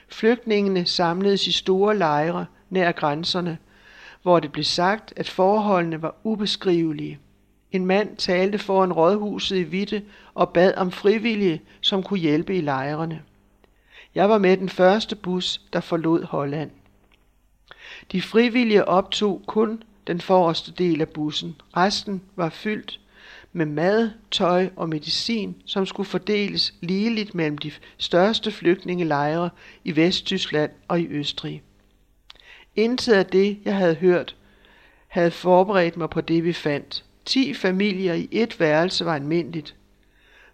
Flygtningene 0.08 0.86
samledes 0.86 1.46
i 1.46 1.52
store 1.52 1.98
lejre 1.98 2.46
nær 2.70 2.92
grænserne, 2.92 3.58
hvor 4.22 4.40
det 4.40 4.52
blev 4.52 4.64
sagt, 4.64 5.12
at 5.16 5.28
forholdene 5.28 6.02
var 6.02 6.14
ubeskrivelige. 6.24 7.18
En 7.72 7.86
mand 7.86 8.16
talte 8.16 8.58
foran 8.58 8.92
rådhuset 8.92 9.56
i 9.56 9.62
Vitte 9.62 10.02
og 10.34 10.50
bad 10.50 10.74
om 10.74 10.90
frivillige, 10.90 11.62
som 11.80 12.02
kunne 12.02 12.20
hjælpe 12.20 12.56
i 12.56 12.60
lejrene. 12.60 13.22
Jeg 14.14 14.28
var 14.28 14.38
med 14.38 14.57
den 14.57 14.69
første 14.69 15.16
bus, 15.16 15.61
der 15.73 15.81
forlod 15.81 16.25
Holland. 16.25 16.71
De 18.12 18.23
frivillige 18.23 18.88
optog 18.88 19.42
kun 19.47 19.83
den 20.07 20.21
forreste 20.21 20.73
del 20.73 21.00
af 21.00 21.09
bussen. 21.09 21.57
Resten 21.76 22.23
var 22.37 22.49
fyldt 22.49 23.00
med 23.52 23.66
mad, 23.66 24.11
tøj 24.31 24.71
og 24.76 24.88
medicin, 24.88 25.57
som 25.66 25.87
skulle 25.87 26.09
fordeles 26.09 26.75
ligeligt 26.81 27.35
mellem 27.35 27.59
de 27.59 27.73
største 27.99 28.50
flygtningelejre 28.50 29.50
i 29.85 29.97
Vesttyskland 29.97 30.71
og 30.88 31.00
i 31.00 31.07
Østrig. 31.07 31.62
Intet 32.76 33.12
af 33.12 33.26
det, 33.26 33.59
jeg 33.64 33.76
havde 33.76 33.95
hørt, 33.95 34.37
havde 35.09 35.31
forberedt 35.31 35.97
mig 35.97 36.11
på 36.11 36.21
det, 36.21 36.45
vi 36.45 36.52
fandt. 36.52 37.04
Ti 37.25 37.54
familier 37.54 38.14
i 38.14 38.28
et 38.31 38.61
værelse 38.61 39.04
var 39.04 39.14
almindeligt. 39.14 39.75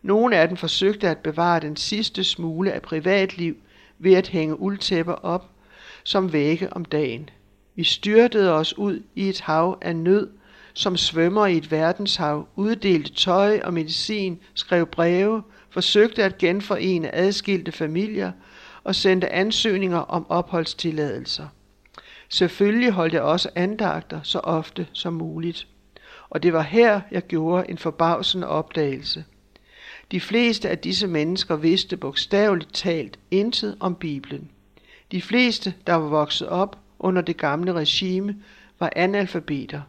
Nogle 0.09 0.37
af 0.37 0.49
dem 0.49 0.57
forsøgte 0.57 1.09
at 1.09 1.19
bevare 1.19 1.61
den 1.61 1.77
sidste 1.77 2.25
smule 2.25 2.73
af 2.73 2.83
privatliv 2.83 3.57
ved 3.99 4.15
at 4.15 4.29
hænge 4.29 4.61
uldtæpper 4.61 5.13
op 5.13 5.51
som 6.05 6.33
vægge 6.33 6.73
om 6.73 6.85
dagen. 6.85 7.31
Vi 7.75 7.85
styrtede 7.85 8.53
os 8.53 8.79
ud 8.79 9.03
i 9.15 9.29
et 9.29 9.41
hav 9.41 9.79
af 9.83 9.97
nød, 9.97 10.31
som 10.75 10.97
svømmer 10.97 11.47
i 11.47 11.57
et 11.57 11.71
verdenshav, 11.71 12.49
uddelte 12.57 13.15
tøj 13.15 13.61
og 13.65 13.75
medicin, 13.75 14.41
skrev 14.55 14.87
breve, 14.87 15.43
forsøgte 15.71 16.25
at 16.25 16.39
genforene 16.39 17.15
adskilte 17.15 17.73
familier 17.73 18.33
og 18.85 18.95
sendte 18.95 19.33
ansøgninger 19.33 19.99
om 19.99 20.31
opholdstilladelser. 20.31 21.47
Selvfølgelig 22.29 22.91
holdt 22.91 23.15
jeg 23.15 23.23
også 23.23 23.49
andagter 23.55 24.21
så 24.23 24.39
ofte 24.39 24.87
som 24.93 25.13
muligt. 25.13 25.67
Og 26.31 26.43
det 26.43 26.53
var 26.53 26.63
her, 26.63 27.01
jeg 27.11 27.23
gjorde 27.23 27.71
en 27.71 27.79
forbavsende 27.79 28.47
opdagelse. 28.47 29.25
De 30.11 30.21
fleste 30.21 30.69
af 30.69 30.79
disse 30.79 31.07
mennesker 31.07 31.57
vidste 31.57 31.97
bogstaveligt 31.97 32.75
talt 32.75 33.19
intet 33.31 33.77
om 33.81 33.95
Bibelen. 33.95 34.51
De 35.13 35.23
fleste, 35.23 35.75
der 35.87 35.95
var 35.95 36.09
vokset 36.09 36.49
op 36.49 36.79
under 36.99 37.23
det 37.23 37.37
gamle 37.37 37.73
regime, 37.73 38.37
var 38.79 38.93
analfabeter. 38.97 39.81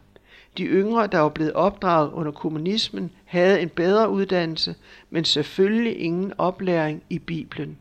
De 0.58 0.64
yngre, 0.64 1.06
der 1.06 1.18
var 1.18 1.28
blevet 1.28 1.52
opdraget 1.52 2.12
under 2.12 2.32
kommunismen, 2.32 3.10
havde 3.24 3.60
en 3.60 3.68
bedre 3.68 4.10
uddannelse, 4.10 4.74
men 5.10 5.24
selvfølgelig 5.24 6.00
ingen 6.00 6.32
oplæring 6.38 7.02
i 7.10 7.18
Bibelen. 7.18 7.78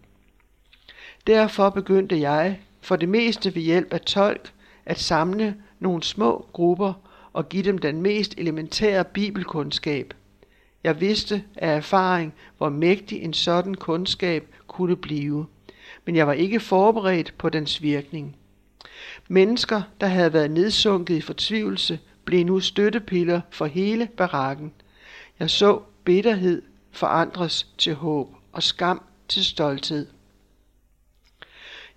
Derfor 1.28 1.70
begyndte 1.70 2.20
jeg, 2.20 2.60
for 2.82 2.96
det 2.96 3.10
meste 3.10 3.56
ved 3.56 3.62
hjælp 3.62 3.94
af 3.94 4.02
tolk, 4.02 4.52
at 4.86 5.00
samle 5.00 5.56
nogle 5.80 6.04
små 6.04 6.46
grupper 6.54 6.94
og 7.34 7.50
give 7.50 7.64
dem 7.64 7.78
den 7.78 8.02
mest 8.02 8.34
elementære 8.38 9.04
bibelkundskab. 9.04 10.14
Jeg 10.84 11.02
vidste 11.02 11.44
af 11.56 11.76
erfaring, 11.76 12.34
hvor 12.58 12.70
mægtig 12.70 13.22
en 13.22 13.34
sådan 13.34 13.76
kundskab 13.76 14.48
kunne 14.68 14.96
blive, 14.96 15.46
men 16.06 16.16
jeg 16.16 16.28
var 16.28 16.34
ikke 16.34 16.60
forberedt 16.60 17.34
på 17.38 17.50
dens 17.50 17.82
virkning. 17.82 18.36
Mennesker, 19.28 19.82
der 20.02 20.08
havde 20.08 20.34
været 20.34 20.52
nedsunket 20.52 21.16
i 21.16 21.22
fortvivlelse, 21.22 22.00
blev 22.26 22.46
nu 22.46 22.60
støttepiller 22.60 23.42
for 23.50 23.66
hele 23.66 24.10
barakken. 24.18 24.72
Jeg 25.40 25.50
så 25.50 25.82
bitterhed 26.04 26.62
forandres 26.92 27.68
til 27.78 27.94
håb 27.94 28.30
og 28.52 28.64
skam 28.64 29.02
til 29.28 29.46
stolthed. 29.46 30.08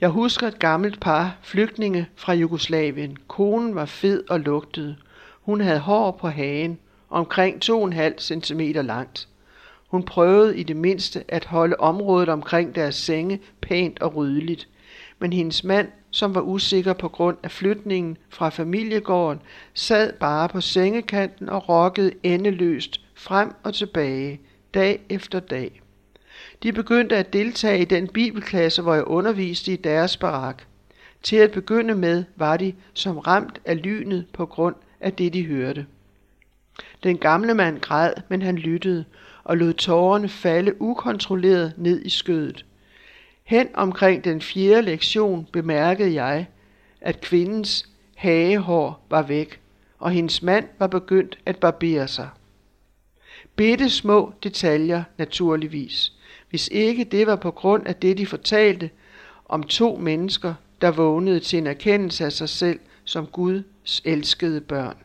Jeg 0.00 0.08
husker 0.08 0.48
et 0.48 0.58
gammelt 0.58 1.00
par, 1.00 1.36
flygtninge 1.42 2.08
fra 2.16 2.32
Jugoslavien. 2.32 3.16
Konen 3.28 3.74
var 3.74 3.84
fed 3.84 4.24
og 4.30 4.40
lugtede. 4.40 4.96
Hun 5.40 5.60
havde 5.60 5.78
hår 5.78 6.10
på 6.10 6.28
hagen, 6.28 6.78
omkring 7.12 7.64
2,5 7.64 8.18
cm 8.18 8.60
langt. 8.60 9.28
Hun 9.88 10.02
prøvede 10.02 10.58
i 10.58 10.62
det 10.62 10.76
mindste 10.76 11.24
at 11.28 11.44
holde 11.44 11.76
området 11.76 12.28
omkring 12.28 12.74
deres 12.74 12.94
senge 12.94 13.40
pænt 13.60 14.02
og 14.02 14.16
ryddeligt. 14.16 14.68
Men 15.18 15.32
hendes 15.32 15.64
mand, 15.64 15.88
som 16.10 16.34
var 16.34 16.40
usikker 16.40 16.92
på 16.92 17.08
grund 17.08 17.36
af 17.42 17.50
flytningen 17.50 18.16
fra 18.28 18.48
familiegården, 18.48 19.40
sad 19.74 20.12
bare 20.12 20.48
på 20.48 20.60
sengekanten 20.60 21.48
og 21.48 21.68
rokkede 21.68 22.12
endeløst 22.22 23.00
frem 23.14 23.52
og 23.62 23.74
tilbage, 23.74 24.40
dag 24.74 25.00
efter 25.08 25.40
dag. 25.40 25.82
De 26.62 26.72
begyndte 26.72 27.16
at 27.16 27.32
deltage 27.32 27.82
i 27.82 27.84
den 27.84 28.08
bibelklasse, 28.08 28.82
hvor 28.82 28.94
jeg 28.94 29.04
underviste 29.04 29.72
i 29.72 29.76
deres 29.76 30.16
barak. 30.16 30.62
Til 31.22 31.36
at 31.36 31.50
begynde 31.50 31.94
med 31.94 32.24
var 32.36 32.56
de 32.56 32.74
som 32.94 33.18
ramt 33.18 33.60
af 33.64 33.82
lynet 33.82 34.26
på 34.32 34.46
grund 34.46 34.74
af 35.00 35.12
det, 35.12 35.32
de 35.32 35.46
hørte. 35.46 35.86
Den 37.02 37.18
gamle 37.18 37.54
mand 37.54 37.80
græd, 37.80 38.12
men 38.28 38.42
han 38.42 38.56
lyttede 38.56 39.04
og 39.44 39.56
lod 39.56 39.72
tårerne 39.72 40.28
falde 40.28 40.82
ukontrolleret 40.82 41.72
ned 41.76 42.02
i 42.04 42.08
skødet. 42.08 42.64
Hen 43.44 43.68
omkring 43.74 44.24
den 44.24 44.40
fjerde 44.40 44.82
lektion 44.82 45.48
bemærkede 45.52 46.14
jeg, 46.14 46.46
at 47.00 47.20
kvindens 47.20 47.88
hagehår 48.16 49.06
var 49.10 49.22
væk, 49.22 49.60
og 49.98 50.10
hendes 50.10 50.42
mand 50.42 50.68
var 50.78 50.86
begyndt 50.86 51.38
at 51.46 51.56
barbere 51.56 52.08
sig. 52.08 52.28
Bitte 53.56 53.90
små 53.90 54.32
detaljer 54.42 55.02
naturligvis, 55.18 56.12
hvis 56.50 56.68
ikke 56.72 57.04
det 57.04 57.26
var 57.26 57.36
på 57.36 57.50
grund 57.50 57.86
af 57.86 57.96
det, 57.96 58.18
de 58.18 58.26
fortalte 58.26 58.90
om 59.46 59.62
to 59.62 59.96
mennesker, 59.96 60.54
der 60.80 60.90
vågnede 60.90 61.40
til 61.40 61.58
en 61.58 61.66
erkendelse 61.66 62.24
af 62.24 62.32
sig 62.32 62.48
selv 62.48 62.80
som 63.04 63.26
Guds 63.26 64.02
elskede 64.04 64.60
børn. 64.60 64.96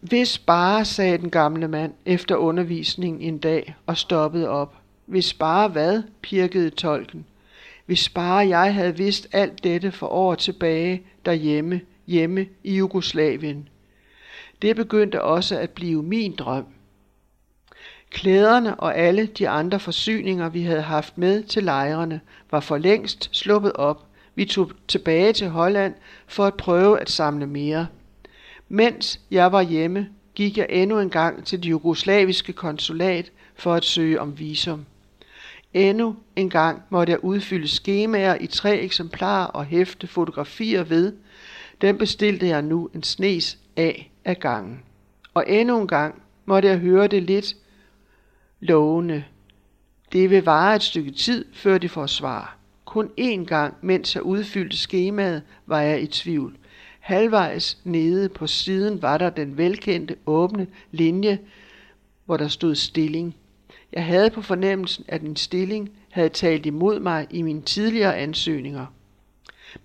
Hvis 0.00 0.38
bare, 0.38 0.84
sagde 0.84 1.18
den 1.18 1.30
gamle 1.30 1.68
mand 1.68 1.92
efter 2.06 2.36
undervisningen 2.36 3.22
en 3.22 3.38
dag 3.38 3.74
og 3.86 3.96
stoppede 3.96 4.48
op. 4.48 4.76
Hvis 5.06 5.34
bare 5.34 5.68
hvad, 5.68 6.02
pirkede 6.22 6.70
tolken. 6.70 7.26
Hvis 7.86 8.08
bare 8.08 8.48
jeg 8.48 8.74
havde 8.74 8.96
vidst 8.96 9.28
alt 9.32 9.64
dette 9.64 9.92
for 9.92 10.06
år 10.06 10.34
tilbage 10.34 11.02
derhjemme, 11.26 11.80
hjemme 12.06 12.46
i 12.64 12.76
Jugoslavien. 12.76 13.68
Det 14.62 14.76
begyndte 14.76 15.22
også 15.22 15.58
at 15.58 15.70
blive 15.70 16.02
min 16.02 16.34
drøm. 16.36 16.66
Klæderne 18.10 18.80
og 18.80 18.96
alle 18.96 19.26
de 19.26 19.48
andre 19.48 19.80
forsyninger, 19.80 20.48
vi 20.48 20.62
havde 20.62 20.82
haft 20.82 21.18
med 21.18 21.42
til 21.42 21.62
lejrene, 21.62 22.20
var 22.50 22.60
for 22.60 22.78
længst 22.78 23.28
sluppet 23.32 23.72
op. 23.72 24.06
Vi 24.34 24.44
tog 24.44 24.70
tilbage 24.88 25.32
til 25.32 25.48
Holland 25.48 25.94
for 26.26 26.44
at 26.44 26.54
prøve 26.54 27.00
at 27.00 27.10
samle 27.10 27.46
mere. 27.46 27.86
Mens 28.74 29.20
jeg 29.30 29.52
var 29.52 29.62
hjemme, 29.62 30.08
gik 30.34 30.58
jeg 30.58 30.66
endnu 30.70 30.98
en 31.00 31.10
gang 31.10 31.46
til 31.46 31.62
det 31.62 31.70
jugoslaviske 31.70 32.52
konsulat 32.52 33.32
for 33.54 33.74
at 33.74 33.84
søge 33.84 34.20
om 34.20 34.38
visum. 34.38 34.84
Endnu 35.74 36.16
en 36.36 36.50
gang 36.50 36.82
måtte 36.90 37.10
jeg 37.10 37.24
udfylde 37.24 37.68
skemaer 37.68 38.36
i 38.40 38.46
tre 38.46 38.78
eksemplarer 38.78 39.46
og 39.46 39.64
hæfte 39.64 40.06
fotografier 40.06 40.82
ved. 40.84 41.12
Den 41.80 41.98
bestilte 41.98 42.46
jeg 42.46 42.62
nu 42.62 42.90
en 42.94 43.02
snes 43.02 43.58
af 43.76 44.10
af 44.24 44.38
gangen. 44.40 44.82
Og 45.34 45.44
endnu 45.48 45.80
en 45.80 45.88
gang 45.88 46.22
måtte 46.44 46.68
jeg 46.68 46.78
høre 46.78 47.06
det 47.06 47.22
lidt 47.22 47.56
lovende. 48.60 49.24
Det 50.12 50.30
vil 50.30 50.44
vare 50.44 50.76
et 50.76 50.82
stykke 50.82 51.10
tid, 51.10 51.44
før 51.52 51.78
de 51.78 51.88
får 51.88 52.06
svar. 52.06 52.56
Kun 52.84 53.10
én 53.20 53.44
gang, 53.44 53.74
mens 53.80 54.14
jeg 54.14 54.22
udfyldte 54.22 54.76
skemaet, 54.76 55.42
var 55.66 55.80
jeg 55.80 56.02
i 56.02 56.06
tvivl. 56.06 56.56
Halvvejs 57.02 57.78
nede 57.84 58.28
på 58.28 58.46
siden 58.46 59.02
var 59.02 59.18
der 59.18 59.30
den 59.30 59.56
velkendte 59.56 60.16
åbne 60.26 60.66
linje, 60.90 61.38
hvor 62.24 62.36
der 62.36 62.48
stod 62.48 62.74
stilling. 62.74 63.34
Jeg 63.92 64.04
havde 64.06 64.30
på 64.30 64.42
fornemmelsen, 64.42 65.04
at 65.08 65.22
en 65.22 65.36
stilling 65.36 65.90
havde 66.10 66.28
talt 66.28 66.66
imod 66.66 67.00
mig 67.00 67.26
i 67.30 67.42
mine 67.42 67.62
tidligere 67.62 68.16
ansøgninger. 68.16 68.86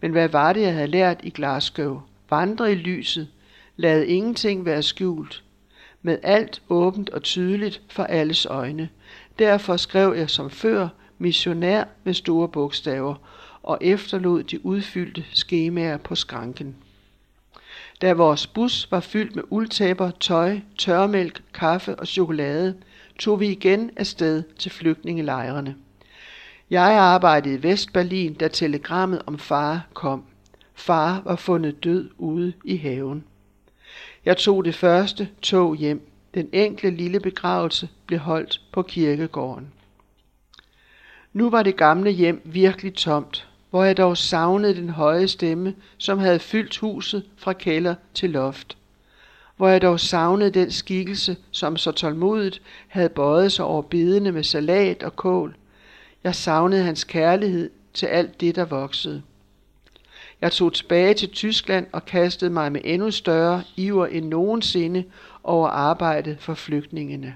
Men 0.02 0.12
hvad 0.12 0.30
var 0.30 0.54
det, 0.54 0.62
jeg 0.62 0.74
havde 0.74 0.88
lært 0.88 1.20
i 1.24 1.30
Glasgow? 1.30 2.02
Vandre 2.30 2.72
i 2.72 2.76
lyset. 2.76 3.28
Lad 3.76 4.04
ingenting 4.04 4.66
være 4.66 4.84
skjult 4.84 5.44
med 6.02 6.18
alt 6.24 6.62
åbent 6.70 7.10
og 7.10 7.24
tydeligt 7.24 7.82
for 7.90 8.04
alles 8.04 8.46
øjne. 8.46 8.90
Derfor 9.40 9.78
skrev 9.78 10.14
jeg 10.18 10.30
som 10.30 10.50
før 10.50 10.88
missionær 11.18 11.84
med 12.04 12.14
store 12.14 12.48
bogstaver 12.48 13.16
og 13.64 13.78
efterlod 13.82 14.44
de 14.44 14.66
udfyldte 14.66 15.26
skemaer 15.32 15.98
på 15.98 16.16
skranken. 16.16 16.76
Da 18.02 18.14
vores 18.14 18.48
bus 18.48 18.92
var 18.92 19.00
fyldt 19.00 19.36
med 19.36 19.44
uldtæpper, 19.50 20.12
tøj, 20.20 20.60
tørmælk, 20.78 21.44
kaffe 21.54 21.96
og 21.96 22.08
chokolade, 22.08 22.78
tog 23.20 23.40
vi 23.40 23.48
igen 23.48 23.92
afsted 23.96 24.44
til 24.60 24.72
flygtningelejrene. 24.72 25.76
Jeg 26.70 26.92
arbejdede 26.92 27.56
i 27.56 27.64
Vestberlin, 27.64 28.34
da 28.34 28.48
telegrammet 28.48 29.22
om 29.26 29.40
far 29.40 29.88
kom. 29.94 30.24
Far 30.74 31.22
var 31.26 31.36
fundet 31.36 31.84
død 31.84 32.10
ude 32.18 32.54
i 32.64 32.78
haven. 32.78 33.24
Jeg 34.26 34.38
tog 34.38 34.66
det 34.66 34.76
første 34.76 35.30
tog 35.42 35.76
hjem. 35.76 36.12
Den 36.34 36.50
enkle 36.54 36.90
lille 36.90 37.20
begravelse 37.20 37.90
blev 38.06 38.20
holdt 38.20 38.62
på 38.72 38.82
kirkegården. 38.82 39.68
Nu 41.34 41.50
var 41.50 41.64
det 41.64 41.78
gamle 41.78 42.12
hjem 42.12 42.42
virkelig 42.46 42.94
tomt, 42.94 43.50
hvor 43.78 43.84
jeg 43.84 43.98
dog 43.98 44.18
savnede 44.18 44.76
den 44.76 44.90
høje 44.90 45.28
stemme, 45.28 45.76
som 45.98 46.20
havde 46.20 46.40
fyldt 46.40 46.78
huset 46.78 47.24
fra 47.38 47.54
kælder 47.54 47.96
til 48.14 48.30
loft. 48.30 48.78
hvor 49.58 49.68
jeg 49.68 49.82
dog 49.82 50.00
savnede 50.00 50.52
den 50.52 50.72
skikkelse, 50.72 51.38
som 51.52 51.78
så 51.78 51.92
tålmodigt 51.92 52.62
havde 52.88 53.10
bøjet 53.10 53.52
sig 53.52 53.66
over 53.66 53.82
bedene 53.82 54.32
med 54.32 54.44
salat 54.44 55.04
og 55.04 55.16
kål. 55.16 55.56
Jeg 56.24 56.36
savnede 56.36 56.84
hans 56.84 57.04
kærlighed 57.04 57.70
til 57.94 58.06
alt 58.06 58.42
det, 58.42 58.56
der 58.56 58.66
voksede. 58.66 59.22
Jeg 60.42 60.52
tog 60.52 60.74
tilbage 60.74 61.14
til 61.14 61.30
Tyskland 61.30 61.88
og 61.92 62.06
kastede 62.06 62.52
mig 62.52 62.72
med 62.72 62.82
endnu 62.84 63.12
større 63.12 63.64
iver 63.76 64.08
end 64.08 64.26
nogensinde 64.26 65.04
over 65.44 65.68
arbejdet 65.68 66.38
for 66.40 66.54
flygtningene. 66.54 67.36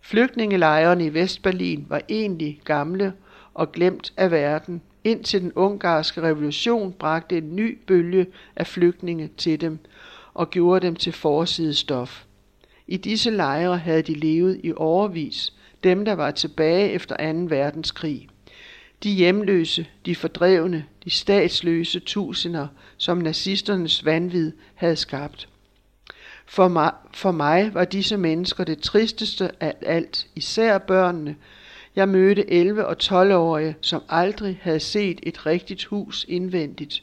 Flygtningelejrene 0.00 1.04
i 1.04 1.14
Vestberlin 1.14 1.86
var 1.88 2.00
egentlig 2.08 2.60
gamle 2.64 3.12
og 3.54 3.72
glemt 3.72 4.12
af 4.16 4.30
verden, 4.30 4.82
indtil 5.06 5.40
den 5.40 5.52
ungarske 5.52 6.22
revolution 6.22 6.92
bragte 6.92 7.38
en 7.38 7.56
ny 7.56 7.78
bølge 7.86 8.26
af 8.56 8.66
flygtninge 8.66 9.30
til 9.36 9.60
dem 9.60 9.78
og 10.34 10.50
gjorde 10.50 10.86
dem 10.86 10.96
til 10.96 11.12
forsidestof. 11.12 12.24
I 12.86 12.96
disse 12.96 13.30
lejre 13.30 13.78
havde 13.78 14.02
de 14.02 14.14
levet 14.14 14.60
i 14.64 14.72
overvis, 14.76 15.52
dem 15.84 16.04
der 16.04 16.12
var 16.12 16.30
tilbage 16.30 16.90
efter 16.90 17.32
2. 17.32 17.38
verdenskrig. 17.48 18.28
De 19.02 19.10
hjemløse, 19.10 19.86
de 20.06 20.14
fordrevne, 20.14 20.84
de 21.04 21.10
statsløse 21.10 22.00
tusinder, 22.00 22.66
som 22.96 23.18
nazisternes 23.18 24.04
vanvid 24.04 24.52
havde 24.74 24.96
skabt. 24.96 25.48
For 26.46 26.68
mig, 26.68 26.92
for 27.14 27.30
mig 27.30 27.74
var 27.74 27.84
disse 27.84 28.16
mennesker 28.16 28.64
det 28.64 28.78
tristeste 28.78 29.50
af 29.60 29.74
alt, 29.82 30.26
især 30.34 30.78
børnene. 30.78 31.36
Jeg 31.96 32.08
mødte 32.08 32.70
11- 32.70 32.82
og 32.82 32.96
12-årige, 33.02 33.76
som 33.80 34.02
aldrig 34.08 34.58
havde 34.62 34.80
set 34.80 35.20
et 35.22 35.46
rigtigt 35.46 35.84
hus 35.84 36.26
indvendigt. 36.28 37.02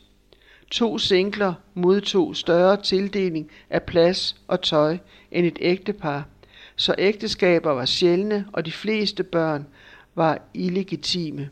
To 0.72 0.98
singler 0.98 1.54
modtog 1.74 2.36
større 2.36 2.82
tildeling 2.82 3.50
af 3.70 3.84
plads 3.84 4.36
og 4.48 4.62
tøj 4.62 4.98
end 5.32 5.46
et 5.46 5.58
ægtepar, 5.62 6.28
så 6.76 6.96
ægteskaber 6.98 7.72
var 7.72 7.86
sjældne, 7.86 8.46
og 8.54 8.66
de 8.66 8.72
fleste 8.72 9.24
børn 9.24 9.68
var 10.16 10.42
illegitime. 10.54 11.50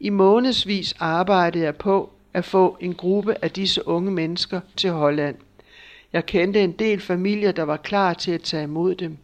I 0.00 0.10
månedsvis 0.10 0.94
arbejdede 0.98 1.64
jeg 1.64 1.76
på 1.76 2.12
at 2.34 2.44
få 2.44 2.76
en 2.80 2.94
gruppe 2.94 3.44
af 3.44 3.50
disse 3.50 3.88
unge 3.88 4.10
mennesker 4.10 4.60
til 4.76 4.90
Holland. 4.90 5.36
Jeg 6.12 6.26
kendte 6.26 6.60
en 6.60 6.72
del 6.72 7.00
familier, 7.00 7.52
der 7.52 7.62
var 7.62 7.76
klar 7.76 8.14
til 8.14 8.32
at 8.32 8.42
tage 8.42 8.64
imod 8.64 8.94
dem. 8.94 9.18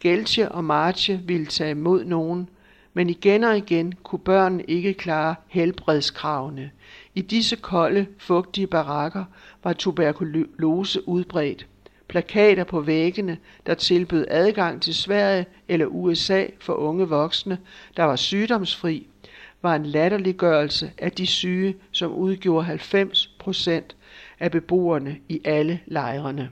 Geltje 0.00 0.48
og 0.48 0.64
Marche 0.64 1.20
ville 1.24 1.46
tage 1.46 1.70
imod 1.70 2.04
nogen, 2.04 2.48
men 2.94 3.10
igen 3.10 3.44
og 3.44 3.56
igen 3.56 3.94
kunne 4.02 4.18
børnene 4.18 4.62
ikke 4.62 4.94
klare 4.94 5.34
helbredskravene. 5.48 6.70
I 7.14 7.20
disse 7.20 7.56
kolde, 7.56 8.06
fugtige 8.18 8.66
barakker 8.66 9.24
var 9.64 9.72
tuberkulose 9.72 11.08
udbredt. 11.08 11.66
Plakater 12.08 12.64
på 12.64 12.80
væggene, 12.80 13.38
der 13.66 13.74
tilbød 13.74 14.26
adgang 14.30 14.82
til 14.82 14.94
Sverige 14.94 15.46
eller 15.68 15.86
USA 15.86 16.46
for 16.60 16.74
unge 16.74 17.08
voksne, 17.08 17.58
der 17.96 18.04
var 18.04 18.16
sygdomsfri, 18.16 19.06
var 19.62 19.74
en 19.74 19.86
latterliggørelse 19.86 20.92
af 20.98 21.12
de 21.12 21.26
syge, 21.26 21.76
som 21.92 22.12
udgjorde 22.12 22.64
90 22.64 23.26
procent 23.38 23.96
af 24.38 24.50
beboerne 24.50 25.18
i 25.28 25.40
alle 25.44 25.80
lejrene. 25.86 26.50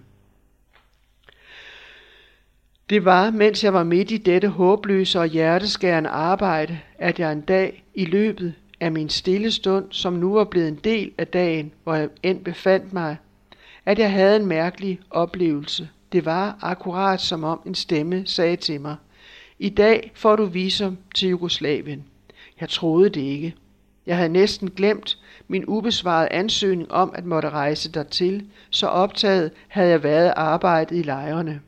Det 2.90 3.04
var, 3.04 3.30
mens 3.30 3.64
jeg 3.64 3.75
var 3.75 3.85
midt 3.85 4.11
i 4.11 4.16
dette 4.16 4.49
håbløse 4.49 5.21
og 5.21 5.26
hjerteskærende 5.26 6.11
arbejde, 6.11 6.78
at 6.99 7.18
jeg 7.18 7.33
en 7.33 7.40
dag 7.40 7.85
i 7.95 8.04
løbet 8.04 8.54
af 8.80 8.92
min 8.92 9.09
stille 9.09 9.50
stund, 9.50 9.85
som 9.90 10.12
nu 10.12 10.33
var 10.33 10.45
blevet 10.45 10.68
en 10.68 10.80
del 10.85 11.12
af 11.18 11.26
dagen, 11.26 11.73
hvor 11.85 11.95
jeg 11.95 12.09
end 12.23 12.45
befandt 12.45 12.92
mig, 12.92 13.16
at 13.87 13.99
jeg 13.99 14.12
havde 14.12 14.37
en 14.37 14.47
mærkelig 14.47 15.00
oplevelse. 15.11 15.88
Det 16.12 16.25
var 16.25 16.59
akkurat 16.61 17.21
som 17.21 17.45
om 17.45 17.61
en 17.66 17.75
stemme 17.75 18.23
sagde 18.26 18.57
til 18.57 18.80
mig, 18.80 18.97
i 19.59 19.68
dag 19.68 20.12
får 20.14 20.37
du 20.37 20.45
visum 20.45 20.99
til 21.14 21.28
Jugoslavien. 21.28 22.04
Jeg 22.61 22.68
troede 22.68 23.09
det 23.09 23.21
ikke. 23.21 23.54
Jeg 24.07 24.16
havde 24.16 24.29
næsten 24.29 24.70
glemt 24.70 25.18
min 25.48 25.64
ubesvarede 25.66 26.33
ansøgning 26.33 26.92
om 26.92 27.12
at 27.14 27.24
måtte 27.24 27.51
rejse 27.51 27.92
dertil, 27.92 28.46
så 28.70 28.87
optaget 28.87 29.51
havde 29.68 29.88
jeg 29.90 30.03
været 30.03 30.33
arbejdet 30.37 30.96
i 30.96 31.03
lejrene. 31.03 31.61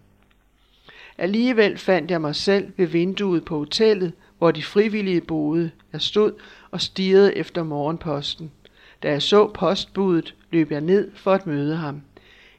Alligevel 1.20 1.78
fandt 1.78 2.10
jeg 2.10 2.20
mig 2.20 2.36
selv 2.36 2.72
ved 2.76 2.86
vinduet 2.86 3.44
på 3.44 3.58
hotellet, 3.58 4.12
hvor 4.38 4.50
de 4.50 4.62
frivillige 4.62 5.20
boede. 5.20 5.70
Jeg 5.92 6.00
stod 6.00 6.32
og 6.70 6.80
stirrede 6.80 7.36
efter 7.36 7.62
morgenposten. 7.62 8.50
Da 9.02 9.10
jeg 9.10 9.22
så 9.22 9.46
postbudet, 9.46 10.34
løb 10.50 10.70
jeg 10.70 10.80
ned 10.80 11.10
for 11.14 11.32
at 11.32 11.46
møde 11.46 11.76
ham. 11.76 12.02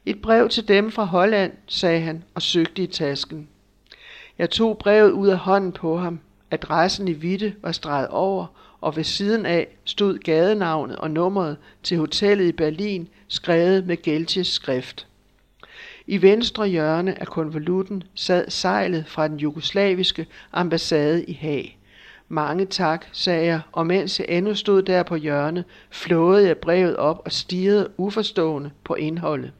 Et 0.06 0.22
brev 0.22 0.48
til 0.48 0.68
dem 0.68 0.90
fra 0.90 1.04
Holland, 1.04 1.52
sagde 1.66 2.00
han 2.00 2.24
og 2.34 2.42
søgte 2.42 2.82
i 2.82 2.86
tasken. 2.86 3.48
Jeg 4.38 4.50
tog 4.50 4.78
brevet 4.78 5.10
ud 5.10 5.28
af 5.28 5.38
hånden 5.38 5.72
på 5.72 5.96
ham. 5.96 6.20
Adressen 6.50 7.08
i 7.08 7.12
Vitte 7.12 7.54
var 7.62 7.72
streget 7.72 8.08
over, 8.08 8.46
og 8.80 8.96
ved 8.96 9.04
siden 9.04 9.46
af 9.46 9.68
stod 9.84 10.18
gadenavnet 10.18 10.96
og 10.96 11.10
nummeret 11.10 11.56
til 11.82 11.98
hotellet 11.98 12.44
i 12.44 12.52
Berlin, 12.52 13.08
skrevet 13.28 13.86
med 13.86 14.02
Geltjes 14.02 14.48
skrift. 14.48 15.06
I 16.06 16.22
venstre 16.22 16.68
hjørne 16.68 17.20
af 17.20 17.26
konvolutten 17.26 18.02
sad 18.14 18.50
sejlet 18.50 19.04
fra 19.06 19.28
den 19.28 19.36
jugoslaviske 19.36 20.26
ambassade 20.52 21.24
i 21.24 21.32
Haag. 21.32 21.78
Mange 22.28 22.66
tak, 22.66 23.06
sagde 23.12 23.46
jeg, 23.46 23.60
og 23.72 23.86
mens 23.86 24.20
jeg 24.20 24.26
endnu 24.28 24.54
stod 24.54 24.82
der 24.82 25.02
på 25.02 25.16
hjørnet, 25.16 25.64
flåede 25.90 26.46
jeg 26.46 26.58
brevet 26.58 26.96
op 26.96 27.22
og 27.24 27.32
stirrede 27.32 27.90
uforstående 27.96 28.70
på 28.84 28.94
indholdet. 28.94 29.52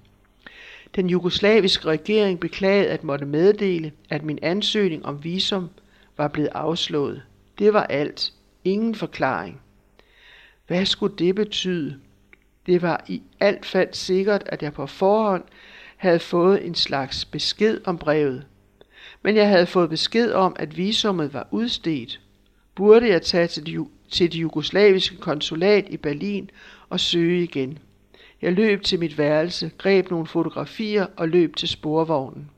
Den 0.96 1.11
jugoslaviske 1.11 1.85
regering 1.88 2.40
beklagede 2.40 2.88
at 2.88 3.05
måtte 3.05 3.26
meddele, 3.26 3.92
at 4.11 4.24
min 4.24 4.38
ansøgning 4.42 5.07
om 5.07 5.24
visum 5.24 5.70
var 6.16 6.28
blevet 6.28 6.50
afslået. 6.55 7.22
Det 7.59 7.72
var 7.72 7.83
alt. 7.83 8.33
Ingen 8.64 8.94
forklaring. 8.94 9.61
Hvad 10.66 10.87
skulle 10.87 11.16
det 11.16 11.35
betyde? 11.35 11.96
Det 12.66 12.83
var 12.83 13.05
i 13.09 13.22
alt 13.40 13.66
fald 13.66 13.88
sikkert, 13.92 14.42
at 14.46 14.62
jeg 14.62 14.72
på 14.72 14.87
forhånd 14.87 15.44
havde 16.02 16.18
fået 16.18 16.66
en 16.66 16.74
slags 16.74 17.24
besked 17.24 17.80
om 17.84 17.98
brevet. 17.98 18.46
Men 19.22 19.36
jeg 19.36 19.48
havde 19.48 19.66
fået 19.66 19.90
besked 19.90 20.32
om, 20.32 20.56
at 20.58 20.76
visummet 20.76 21.34
var 21.34 21.48
udstedt. 21.50 22.20
Burde 22.74 23.08
jeg 23.08 23.22
tage 23.22 23.46
til 23.46 23.66
det, 23.66 23.86
til 24.10 24.32
det 24.32 24.40
jugoslaviske 24.40 25.16
konsulat 25.16 25.86
i 25.88 25.96
Berlin 25.96 26.50
og 26.88 27.00
søge 27.00 27.42
igen. 27.42 27.78
Jeg 28.42 28.52
løb 28.52 28.82
til 28.82 28.98
mit 28.98 29.18
værelse, 29.18 29.70
greb 29.78 30.10
nogle 30.10 30.26
fotografier 30.26 31.06
og 31.16 31.28
løb 31.28 31.56
til 31.56 31.68
sporvognen. 31.68 32.50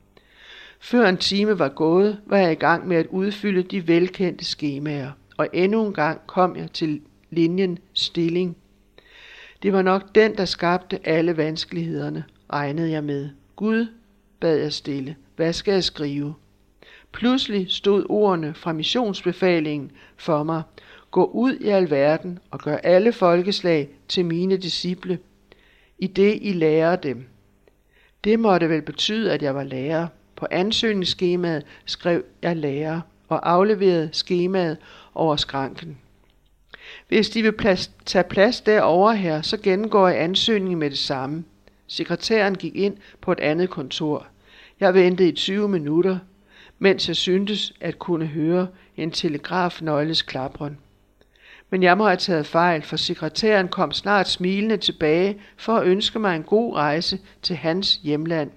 Før 0.79 1.09
en 1.09 1.17
time 1.17 1.59
var 1.59 1.69
gået, 1.69 2.19
var 2.25 2.37
jeg 2.37 2.51
i 2.51 2.55
gang 2.55 2.87
med 2.87 2.97
at 2.97 3.07
udfylde 3.09 3.63
de 3.63 3.87
velkendte 3.87 4.45
skemaer, 4.45 5.11
og 5.37 5.47
endnu 5.53 5.85
en 5.85 5.93
gang 5.93 6.21
kom 6.27 6.55
jeg 6.55 6.71
til 6.71 7.01
linjen 7.29 7.77
stilling. 7.93 8.57
Det 9.63 9.73
var 9.73 9.81
nok 9.81 10.15
den, 10.15 10.37
der 10.37 10.45
skabte 10.45 11.07
alle 11.07 11.37
vanskelighederne, 11.37 12.23
regnede 12.53 12.91
jeg 12.91 13.03
med. 13.03 13.29
Gud, 13.55 13.87
bad 14.39 14.57
jeg 14.57 14.73
stille, 14.73 15.15
hvad 15.35 15.53
skal 15.53 15.71
jeg 15.71 15.83
skrive? 15.83 16.33
Pludselig 17.11 17.71
stod 17.71 18.05
ordene 18.09 18.53
fra 18.53 18.73
missionsbefalingen 18.73 19.91
for 20.17 20.43
mig. 20.43 20.63
Gå 21.11 21.25
ud 21.25 21.53
i 21.53 21.67
alverden 21.67 22.39
og 22.51 22.59
gør 22.59 22.77
alle 22.77 23.11
folkeslag 23.11 23.89
til 24.07 24.25
mine 24.25 24.57
disciple, 24.57 25.19
i 25.99 26.07
det 26.07 26.39
I 26.41 26.53
lærer 26.53 26.95
dem. 26.95 27.27
Det 28.23 28.39
måtte 28.39 28.69
vel 28.69 28.81
betyde, 28.81 29.33
at 29.33 29.41
jeg 29.41 29.55
var 29.55 29.63
lærer. 29.63 30.07
På 30.35 30.47
ansøgningsskemaet 30.51 31.65
skrev 31.85 32.23
jeg 32.41 32.57
lærer 32.57 33.01
og 33.27 33.51
afleverede 33.51 34.09
skemaet 34.11 34.77
over 35.13 35.35
skranken. 35.35 35.97
Hvis 37.07 37.29
de 37.29 37.41
vil 37.41 37.51
plads, 37.51 37.91
tage 38.05 38.23
plads 38.23 38.61
derover 38.61 39.11
her, 39.11 39.41
så 39.41 39.57
gennemgår 39.57 40.07
jeg 40.07 40.21
ansøgningen 40.21 40.79
med 40.79 40.89
det 40.89 40.97
samme. 40.97 41.43
Sekretæren 41.87 42.55
gik 42.55 42.75
ind 42.75 42.97
på 43.21 43.31
et 43.31 43.39
andet 43.39 43.69
kontor. 43.69 44.27
Jeg 44.79 44.93
ventede 44.93 45.29
i 45.29 45.31
20 45.31 45.69
minutter, 45.69 46.17
mens 46.79 47.07
jeg 47.07 47.15
syntes 47.15 47.73
at 47.81 47.99
kunne 47.99 48.25
høre 48.25 48.67
en 48.97 49.11
telegrafnøgles 49.11 50.21
klapren. 50.21 50.77
Men 51.69 51.83
jeg 51.83 51.97
må 51.97 52.05
have 52.05 52.17
taget 52.17 52.45
fejl, 52.45 52.81
for 52.81 52.95
sekretæren 52.95 53.67
kom 53.67 53.91
snart 53.91 54.29
smilende 54.29 54.77
tilbage 54.77 55.41
for 55.57 55.75
at 55.75 55.87
ønske 55.87 56.19
mig 56.19 56.35
en 56.35 56.43
god 56.43 56.75
rejse 56.75 57.19
til 57.41 57.55
hans 57.55 57.99
hjemland. 58.03 58.51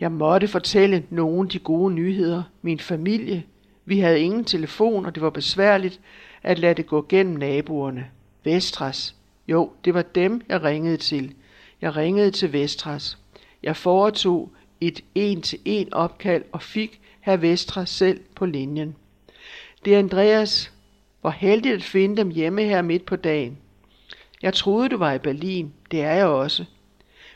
Jeg 0.00 0.12
måtte 0.12 0.48
fortælle 0.48 1.04
nogen 1.10 1.48
de 1.48 1.58
gode 1.58 1.94
nyheder. 1.94 2.42
Min 2.62 2.78
familie. 2.78 3.44
Vi 3.84 3.98
havde 4.00 4.20
ingen 4.20 4.44
telefon, 4.44 5.06
og 5.06 5.14
det 5.14 5.22
var 5.22 5.30
besværligt 5.30 6.00
at 6.42 6.58
lade 6.58 6.74
det 6.74 6.86
gå 6.86 7.06
gennem 7.08 7.36
naboerne. 7.36 8.06
Vestras. 8.44 9.14
Jo, 9.48 9.72
det 9.84 9.94
var 9.94 10.02
dem, 10.02 10.40
jeg 10.48 10.62
ringede 10.62 10.96
til. 10.96 11.34
Jeg 11.84 11.96
ringede 11.96 12.30
til 12.30 12.52
Vestras. 12.52 13.18
Jeg 13.62 13.76
foretog 13.76 14.52
et 14.80 15.04
en-til-en 15.14 15.94
opkald 15.94 16.44
og 16.52 16.62
fik 16.62 17.00
herr 17.20 17.36
Vestras 17.36 17.90
selv 17.90 18.20
på 18.34 18.46
linjen. 18.46 18.96
Det 19.84 19.94
er 19.94 19.98
Andreas. 19.98 20.72
Hvor 21.20 21.30
heldigt 21.30 21.74
at 21.74 21.82
finde 21.82 22.16
dem 22.16 22.30
hjemme 22.30 22.62
her 22.62 22.82
midt 22.82 23.06
på 23.06 23.16
dagen. 23.16 23.58
Jeg 24.42 24.54
troede, 24.54 24.88
du 24.88 24.96
var 24.96 25.12
i 25.12 25.18
Berlin. 25.18 25.72
Det 25.90 26.00
er 26.00 26.12
jeg 26.12 26.26
også. 26.26 26.64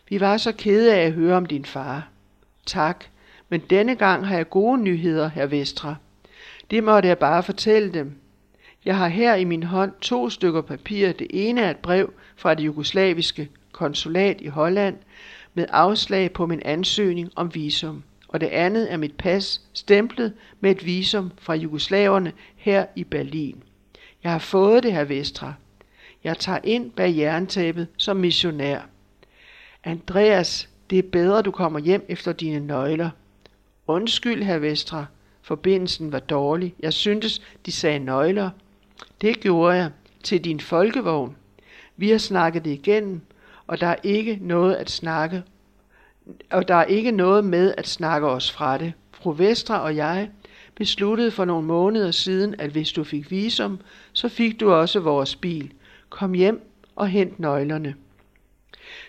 Vi 0.09 0.21
var 0.21 0.37
så 0.37 0.53
kede 0.53 0.95
af 0.95 1.07
at 1.07 1.13
høre 1.13 1.37
om 1.37 1.47
din 1.47 1.65
far. 1.65 2.09
Tak, 2.67 3.05
men 3.49 3.61
denne 3.61 3.95
gang 3.95 4.27
har 4.27 4.37
jeg 4.37 4.51
gode 4.51 4.83
nyheder, 4.83 5.29
herr 5.29 5.47
Vestra. 5.47 5.95
Det 6.71 6.85
måtte 6.85 7.09
jeg 7.09 7.19
bare 7.19 7.43
fortælle 7.43 7.93
dem. 7.93 8.19
Jeg 8.85 8.97
har 8.97 9.09
her 9.09 9.35
i 9.35 9.45
min 9.45 9.63
hånd 9.63 9.93
to 10.01 10.31
stykker 10.31 10.61
papir. 10.61 11.13
Det 11.13 11.27
ene 11.31 11.61
er 11.61 11.71
et 11.71 11.77
brev 11.77 12.13
fra 12.37 12.55
det 12.55 12.65
jugoslaviske 12.65 13.49
konsulat 13.73 14.41
i 14.41 14.47
Holland 14.47 14.97
med 15.55 15.67
afslag 15.71 16.33
på 16.33 16.47
min 16.47 16.63
ansøgning 16.65 17.31
om 17.37 17.55
visum, 17.55 18.03
og 18.29 18.41
det 18.41 18.47
andet 18.47 18.93
er 18.93 18.97
mit 18.97 19.15
pas 19.15 19.63
stemplet 19.73 20.33
med 20.61 20.71
et 20.71 20.87
visum 20.87 21.33
fra 21.39 21.55
jugoslaverne 21.55 22.33
her 22.57 22.87
i 22.97 23.05
Berlin. 23.05 23.63
Jeg 24.25 24.33
har 24.33 24.39
fået 24.39 24.83
det, 24.83 24.93
her 24.93 25.05
Vestra. 25.05 25.55
Jeg 26.25 26.39
tager 26.39 26.59
ind 26.65 26.91
bag 26.91 27.17
jerntæppet 27.17 27.87
som 27.97 28.17
missionær. 28.17 28.81
Andreas, 29.85 30.69
det 30.91 30.99
er 30.99 31.11
bedre, 31.13 31.43
du 31.43 31.51
kommer 31.51 31.79
hjem 31.79 32.05
efter 32.09 32.33
dine 32.33 32.67
nøgler. 32.67 33.11
Undskyld, 33.87 34.43
herr 34.43 34.59
Vestra. 34.59 35.07
Forbindelsen 35.43 36.13
var 36.13 36.19
dårlig. 36.19 36.75
Jeg 36.81 36.93
syntes, 36.93 37.43
de 37.67 37.73
sagde 37.73 37.99
nøgler. 37.99 38.51
Det 39.21 39.41
gjorde 39.41 39.77
jeg. 39.77 39.91
Til 40.23 40.45
din 40.45 40.61
folkevogn. 40.61 41.37
Vi 41.97 42.11
har 42.11 42.19
snakket 42.19 42.65
det 42.65 42.71
igennem, 42.71 43.21
og 43.69 43.81
der 43.81 43.87
er 43.87 43.97
ikke 44.03 44.39
noget 44.41 44.75
at 44.75 44.91
snakke 44.91 45.43
og 46.51 46.69
der 46.69 46.75
er 46.75 46.85
ikke 46.85 47.11
noget 47.11 47.45
med 47.45 47.75
at 47.79 47.89
snakke 47.89 48.27
os 48.29 48.53
fra 48.53 48.79
det. 48.79 48.93
Fru 49.13 49.33
Vestre 49.33 49.81
og 49.81 49.97
jeg 49.97 50.31
besluttede 50.75 51.31
for 51.31 51.45
nogle 51.45 51.67
måneder 51.67 52.11
siden, 52.11 52.55
at 52.59 52.71
hvis 52.71 52.93
du 52.93 53.05
fik 53.05 53.31
visum, 53.31 53.81
så 54.13 54.29
fik 54.29 54.61
du 54.61 54.73
også 54.73 55.01
vores 55.01 55.37
bil. 55.37 55.73
Kom 56.09 56.33
hjem 56.33 56.71
og 56.97 57.09
hent 57.09 57.41
nøglerne. 57.41 57.95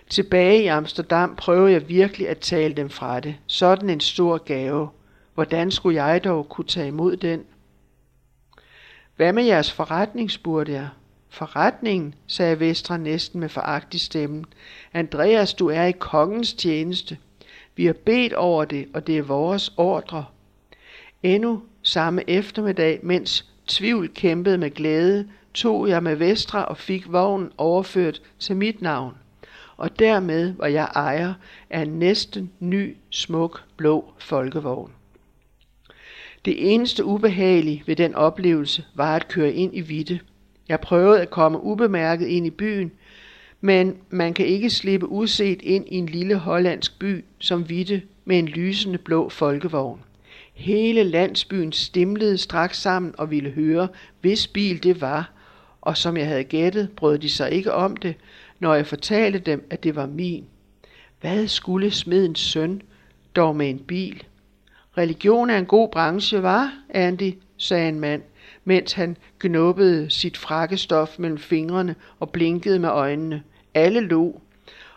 Tilbage 0.09 0.63
i 0.63 0.67
Amsterdam 0.67 1.35
prøvede 1.35 1.71
jeg 1.71 1.89
virkelig 1.89 2.29
at 2.29 2.39
tale 2.39 2.73
dem 2.73 2.89
fra 2.89 3.19
det. 3.19 3.35
Sådan 3.47 3.89
en 3.89 3.99
stor 3.99 4.37
gave. 4.37 4.89
Hvordan 5.33 5.71
skulle 5.71 6.03
jeg 6.03 6.23
dog 6.23 6.49
kunne 6.49 6.67
tage 6.67 6.87
imod 6.87 7.17
den? 7.17 7.43
Hvad 9.15 9.33
med 9.33 9.43
jeres 9.43 9.71
forretning, 9.71 10.31
spurgte 10.31 10.71
jeg. 10.71 10.89
Forretningen, 11.29 12.15
sagde 12.27 12.59
Vestre 12.59 12.97
næsten 12.97 13.39
med 13.39 13.49
foragt 13.49 13.93
i 13.93 13.97
stemmen. 13.97 14.45
Andreas, 14.93 15.53
du 15.53 15.67
er 15.67 15.83
i 15.83 15.91
kongens 15.91 16.53
tjeneste. 16.53 17.17
Vi 17.75 17.85
har 17.85 17.93
bedt 17.93 18.33
over 18.33 18.65
det, 18.65 18.87
og 18.93 19.07
det 19.07 19.17
er 19.17 19.21
vores 19.21 19.73
ordre. 19.77 20.25
Endnu 21.23 21.61
samme 21.81 22.29
eftermiddag, 22.29 22.99
mens 23.03 23.45
tvivl 23.67 24.13
kæmpede 24.13 24.57
med 24.57 24.71
glæde, 24.71 25.27
tog 25.53 25.89
jeg 25.89 26.03
med 26.03 26.15
Vestre 26.15 26.65
og 26.65 26.77
fik 26.77 27.11
vognen 27.11 27.51
overført 27.57 28.21
til 28.39 28.55
mit 28.55 28.81
navn. 28.81 29.13
Og 29.77 29.99
dermed 29.99 30.53
var 30.57 30.67
jeg 30.67 30.91
ejer 30.95 31.33
af 31.69 31.81
en 31.81 31.99
næsten 31.99 32.51
ny, 32.59 32.97
smuk, 33.09 33.63
blå 33.77 34.13
folkevogn. 34.17 34.91
Det 36.45 36.73
eneste 36.73 37.05
ubehagelige 37.05 37.83
ved 37.85 37.95
den 37.95 38.15
oplevelse 38.15 38.85
var 38.95 39.15
at 39.15 39.27
køre 39.27 39.53
ind 39.53 39.75
i 39.75 39.81
Vitte. 39.81 40.19
Jeg 40.69 40.79
prøvede 40.79 41.21
at 41.21 41.29
komme 41.29 41.63
ubemærket 41.63 42.27
ind 42.27 42.45
i 42.45 42.49
byen, 42.49 42.91
men 43.61 43.97
man 44.09 44.33
kan 44.33 44.45
ikke 44.45 44.69
slippe 44.69 45.07
uset 45.07 45.61
ind 45.61 45.85
i 45.87 45.95
en 45.95 46.05
lille 46.05 46.35
hollandsk 46.35 46.99
by 46.99 47.23
som 47.39 47.69
Vitte 47.69 48.01
med 48.25 48.39
en 48.39 48.47
lysende 48.47 48.97
blå 48.97 49.29
folkevogn. 49.29 49.99
Hele 50.53 51.03
landsbyen 51.03 51.71
stimlede 51.71 52.37
straks 52.37 52.81
sammen 52.81 53.15
og 53.17 53.31
ville 53.31 53.49
høre, 53.49 53.87
hvis 54.21 54.47
bil 54.47 54.83
det 54.83 55.01
var, 55.01 55.31
og 55.81 55.97
som 55.97 56.17
jeg 56.17 56.27
havde 56.27 56.43
gættet, 56.43 56.89
brød 56.95 57.17
de 57.17 57.29
sig 57.29 57.51
ikke 57.51 57.73
om 57.73 57.97
det, 57.97 58.15
når 58.59 58.73
jeg 58.73 58.87
fortalte 58.87 59.39
dem, 59.39 59.67
at 59.69 59.83
det 59.83 59.95
var 59.95 60.05
min. 60.05 60.45
Hvad 61.21 61.47
skulle 61.47 61.91
smedens 61.91 62.39
søn 62.39 62.81
dog 63.35 63.55
med 63.55 63.69
en 63.69 63.79
bil? 63.79 64.23
Religion 64.97 65.49
er 65.49 65.57
en 65.57 65.65
god 65.65 65.89
branche, 65.89 66.43
var, 66.43 66.73
Andy, 66.89 67.33
sagde 67.57 67.89
en 67.89 67.99
mand, 67.99 68.21
mens 68.69 68.93
han 68.93 69.17
gnubbede 69.39 70.09
sit 70.09 70.37
frakkestof 70.37 71.19
mellem 71.19 71.37
fingrene 71.37 71.95
og 72.19 72.29
blinkede 72.29 72.79
med 72.79 72.89
øjnene. 72.89 73.43
Alle 73.73 73.99
lo, 73.99 74.31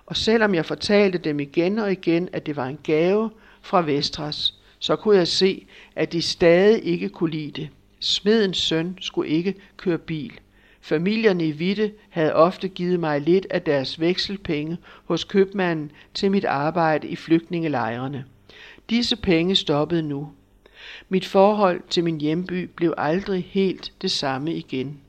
og 0.06 0.16
selvom 0.16 0.54
jeg 0.54 0.66
fortalte 0.66 1.18
dem 1.18 1.40
igen 1.40 1.78
og 1.78 1.92
igen, 1.92 2.28
at 2.32 2.46
det 2.46 2.56
var 2.56 2.66
en 2.66 2.78
gave 2.82 3.30
fra 3.62 3.82
Vestras, 3.82 4.54
så 4.78 4.96
kunne 4.96 5.16
jeg 5.16 5.28
se, 5.28 5.66
at 5.96 6.12
de 6.12 6.22
stadig 6.22 6.84
ikke 6.84 7.08
kunne 7.08 7.30
lide 7.30 7.62
det. 7.62 7.68
Smedens 8.00 8.58
søn 8.58 8.96
skulle 9.00 9.30
ikke 9.30 9.54
køre 9.76 9.98
bil. 9.98 10.32
Familierne 10.80 11.46
i 11.46 11.52
Vitte 11.52 11.92
havde 12.10 12.34
ofte 12.34 12.68
givet 12.68 13.00
mig 13.00 13.20
lidt 13.20 13.46
af 13.50 13.62
deres 13.62 14.00
vekselpenge 14.00 14.76
hos 15.04 15.24
købmanden 15.24 15.90
til 16.14 16.30
mit 16.30 16.44
arbejde 16.44 17.08
i 17.08 17.16
flygtningelejrene. 17.16 18.24
Disse 18.90 19.16
penge 19.16 19.56
stoppede 19.56 20.02
nu. 20.02 20.28
Mit 21.12 21.26
forhold 21.26 21.80
til 21.90 22.04
min 22.04 22.20
hjemby 22.20 22.70
blev 22.76 22.94
aldrig 22.96 23.48
helt 23.50 23.92
det 24.02 24.10
samme 24.10 24.54
igen. 24.54 25.00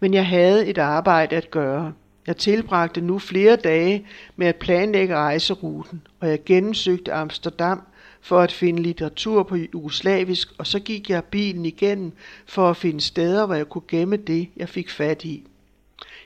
Men 0.00 0.14
jeg 0.14 0.26
havde 0.26 0.66
et 0.66 0.78
arbejde 0.78 1.36
at 1.36 1.50
gøre. 1.50 1.92
Jeg 2.26 2.36
tilbragte 2.36 3.00
nu 3.00 3.18
flere 3.18 3.56
dage 3.56 4.06
med 4.36 4.46
at 4.46 4.56
planlægge 4.56 5.16
rejseruten, 5.16 6.06
og 6.20 6.28
jeg 6.28 6.44
gennemsøgte 6.44 7.12
Amsterdam 7.12 7.82
for 8.20 8.40
at 8.40 8.52
finde 8.52 8.82
litteratur 8.82 9.42
på 9.42 9.56
jugoslavisk, 9.56 10.48
og 10.58 10.66
så 10.66 10.80
gik 10.80 11.10
jeg 11.10 11.24
bilen 11.24 11.64
igennem 11.66 12.12
for 12.46 12.70
at 12.70 12.76
finde 12.76 13.00
steder, 13.00 13.46
hvor 13.46 13.54
jeg 13.54 13.68
kunne 13.68 13.88
gemme 13.88 14.16
det, 14.16 14.48
jeg 14.56 14.68
fik 14.68 14.90
fat 14.90 15.24
i. 15.24 15.46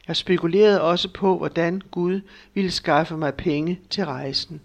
Jeg 0.09 0.17
spekulerede 0.17 0.83
også 0.83 1.09
på, 1.09 1.39
hvordan 1.39 1.83
Gud 1.91 2.21
ville 2.55 2.71
skaffe 2.71 3.17
mig 3.17 3.35
penge 3.35 3.81
til 3.91 4.05
rejsen. 4.05 4.61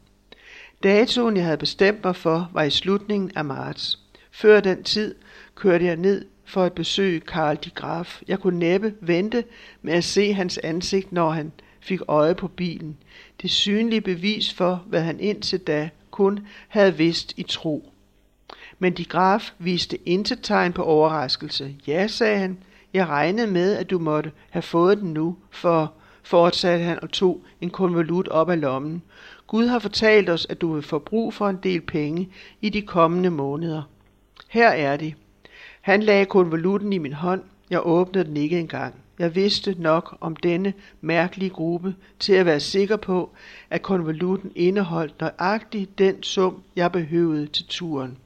Datoen, 0.84 1.38
jeg 1.38 1.46
havde 1.46 1.58
bestemt 1.58 2.04
mig 2.04 2.16
for, 2.16 2.50
var 2.54 2.64
i 2.64 2.70
slutningen 2.70 3.32
af 3.36 3.46
marts. 3.46 4.00
Før 4.32 4.60
den 4.60 4.84
tid 4.84 5.16
kørte 5.56 5.86
jeg 5.86 5.96
ned 5.96 6.26
for 6.46 6.64
at 6.64 6.74
besøge 6.74 7.20
Karl 7.20 7.58
de 7.64 7.70
Graf. 7.70 8.22
Jeg 8.28 8.40
kunne 8.40 8.60
næppe 8.60 8.94
vente 9.02 9.44
med 9.82 9.94
at 9.94 10.04
se 10.04 10.34
hans 10.34 10.58
ansigt, 10.58 11.12
når 11.12 11.30
han 11.30 11.52
fik 11.80 12.00
øje 12.08 12.36
på 12.36 12.48
bilen. 12.48 12.98
Det 13.42 13.50
synlige 13.50 14.02
bevis 14.02 14.54
for, 14.54 14.84
hvad 14.88 15.02
han 15.02 15.20
indtil 15.20 15.60
da 15.60 15.90
kun 16.12 16.40
havde 16.68 16.98
vidst 16.98 17.34
i 17.38 17.44
tro. 17.44 17.92
Men 18.80 18.94
de 18.94 19.06
Graf 19.06 19.52
viste 19.60 20.10
intet 20.10 20.40
tegn 20.42 20.74
på 20.74 20.84
overraskelse. 20.84 21.76
Ja, 21.88 22.08
sagde 22.08 22.40
han, 22.40 22.58
jeg 22.94 23.08
regnede 23.08 23.48
med, 23.48 23.76
at 23.76 23.90
du 23.90 24.00
måtte 24.00 24.32
have 24.50 24.62
fået 24.62 24.98
den 24.98 25.14
nu, 25.14 25.38
for, 25.52 25.94
fortsatte 26.24 26.86
han 26.86 27.00
og 27.02 27.12
tog 27.12 27.42
en 27.62 27.70
konvolut 27.70 28.28
op 28.28 28.50
af 28.50 28.62
lommen. 28.62 29.02
Gud 29.48 29.68
har 29.68 29.80
fortalt 29.80 30.30
os, 30.30 30.48
at 30.50 30.62
du 30.62 30.74
vil 30.74 30.84
få 30.84 31.00
brug 31.00 31.34
for 31.34 31.50
en 31.50 31.60
del 31.64 31.82
penge 31.82 32.30
i 32.62 32.70
de 32.70 32.82
kommende 32.82 33.30
måneder. 33.30 33.82
Her 34.50 34.70
er 34.70 34.98
de. 34.98 35.14
Han 35.82 36.04
lagde 36.04 36.26
konvolutten 36.26 36.94
i 36.94 36.98
min 36.98 37.14
hånd. 37.14 37.42
Jeg 37.70 37.86
åbnede 37.86 38.26
den 38.26 38.38
ikke 38.38 38.60
engang. 38.60 38.96
Jeg 39.20 39.36
vidste 39.36 39.76
nok 39.80 40.18
om 40.22 40.36
denne 40.36 40.74
mærkelige 41.02 41.50
gruppe 41.50 41.96
til 42.20 42.34
at 42.34 42.46
være 42.46 42.60
sikker 42.60 42.96
på, 42.96 43.30
at 43.70 43.82
konvolutten 43.82 44.52
indeholdt 44.56 45.22
nøjagtigt 45.22 45.98
den 45.98 46.24
sum, 46.24 46.64
jeg 46.76 46.92
behøvede 46.92 47.48
til 47.48 47.66
turen. 47.68 48.18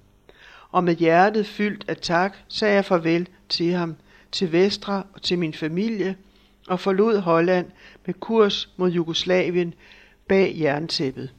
Og 0.71 0.83
med 0.83 0.95
hjertet 0.95 1.47
fyldt 1.47 1.85
af 1.87 1.97
tak, 1.97 2.37
sagde 2.47 2.75
jeg 2.75 2.85
farvel 2.85 3.27
til 3.49 3.71
ham, 3.71 3.95
til 4.31 4.51
Vestre 4.51 5.03
og 5.13 5.21
til 5.21 5.39
min 5.39 5.53
familie, 5.53 6.15
og 6.67 6.79
forlod 6.79 7.19
Holland 7.19 7.71
med 8.05 8.13
kurs 8.13 8.69
mod 8.77 8.91
Jugoslavien 8.91 9.73
bag 10.27 10.55
jerntæppet. 10.59 11.33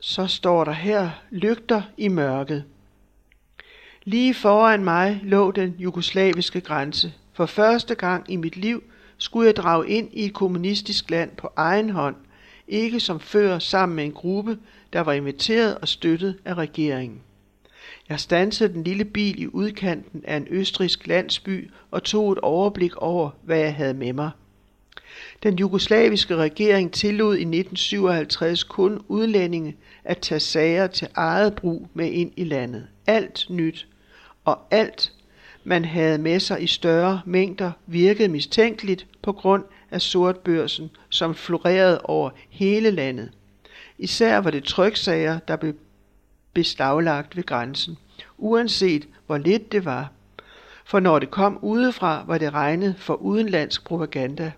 Så 0.00 0.26
står 0.26 0.64
der 0.64 0.72
her 0.72 1.10
lygter 1.30 1.82
i 1.96 2.08
mørket. 2.08 2.64
Lige 4.04 4.34
foran 4.34 4.84
mig 4.84 5.20
lå 5.22 5.50
den 5.50 5.76
jugoslaviske 5.78 6.60
grænse. 6.60 7.12
For 7.32 7.46
første 7.46 7.94
gang 7.94 8.30
i 8.30 8.36
mit 8.36 8.56
liv 8.56 8.82
skulle 9.18 9.46
jeg 9.46 9.56
drage 9.56 9.88
ind 9.88 10.08
i 10.12 10.24
et 10.24 10.34
kommunistisk 10.34 11.10
land 11.10 11.36
på 11.36 11.52
egen 11.56 11.90
hånd, 11.90 12.16
ikke 12.68 13.00
som 13.00 13.20
før 13.20 13.58
sammen 13.58 13.96
med 13.96 14.04
en 14.04 14.12
gruppe, 14.12 14.58
der 14.92 15.00
var 15.00 15.12
inviteret 15.12 15.78
og 15.78 15.88
støttet 15.88 16.38
af 16.44 16.54
regeringen. 16.54 17.22
Jeg 18.08 18.20
stansede 18.20 18.72
den 18.72 18.84
lille 18.84 19.04
bil 19.04 19.42
i 19.42 19.46
udkanten 19.46 20.24
af 20.24 20.36
en 20.36 20.46
østrisk 20.50 21.06
landsby 21.06 21.70
og 21.90 22.02
tog 22.02 22.32
et 22.32 22.38
overblik 22.38 22.96
over, 22.96 23.30
hvad 23.42 23.58
jeg 23.58 23.74
havde 23.74 23.94
med 23.94 24.12
mig. 24.12 24.30
Den 25.42 25.58
jugoslaviske 25.58 26.36
regering 26.36 26.92
tillod 26.92 27.34
i 27.34 27.40
1957 27.40 28.64
kun 28.64 29.04
udlændinge 29.08 29.76
at 30.04 30.18
tage 30.18 30.40
sager 30.40 30.86
til 30.86 31.08
eget 31.14 31.54
brug 31.54 31.88
med 31.94 32.10
ind 32.10 32.32
i 32.36 32.44
landet. 32.44 32.86
Alt 33.06 33.46
nyt 33.50 33.86
og 34.44 34.58
alt 34.70 35.12
man 35.64 35.84
havde 35.84 36.18
med 36.18 36.40
sig 36.40 36.62
i 36.62 36.66
større 36.66 37.20
mængder 37.26 37.72
virkede 37.86 38.28
mistænkeligt 38.28 39.06
på 39.22 39.32
grund 39.32 39.64
af 39.90 40.02
sortbørsen, 40.02 40.90
som 41.08 41.34
florerede 41.34 42.00
over 42.00 42.30
hele 42.50 42.90
landet. 42.90 43.30
Især 43.98 44.38
var 44.38 44.50
det 44.50 44.64
tryksager, 44.64 45.38
der 45.38 45.56
blev 45.56 45.74
beslaglagt 46.54 47.36
ved 47.36 47.46
grænsen, 47.46 47.98
uanset 48.38 49.08
hvor 49.26 49.38
lidt 49.38 49.72
det 49.72 49.84
var. 49.84 50.10
For 50.84 51.00
når 51.00 51.18
det 51.18 51.30
kom 51.30 51.58
udefra, 51.62 52.24
var 52.26 52.38
det 52.38 52.52
regnet 52.52 52.94
for 52.98 53.14
udenlandsk 53.14 53.84
propaganda. 53.84 54.52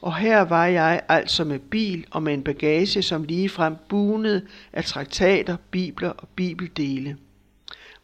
Og 0.00 0.16
her 0.16 0.40
var 0.40 0.66
jeg 0.66 1.02
altså 1.08 1.44
med 1.44 1.58
bil 1.58 2.06
og 2.10 2.22
med 2.22 2.34
en 2.34 2.42
bagage, 2.42 3.02
som 3.02 3.24
ligefrem 3.24 3.76
bunede 3.88 4.46
af 4.72 4.84
traktater, 4.84 5.56
bibler 5.70 6.08
og 6.08 6.28
bibeldele. 6.28 7.16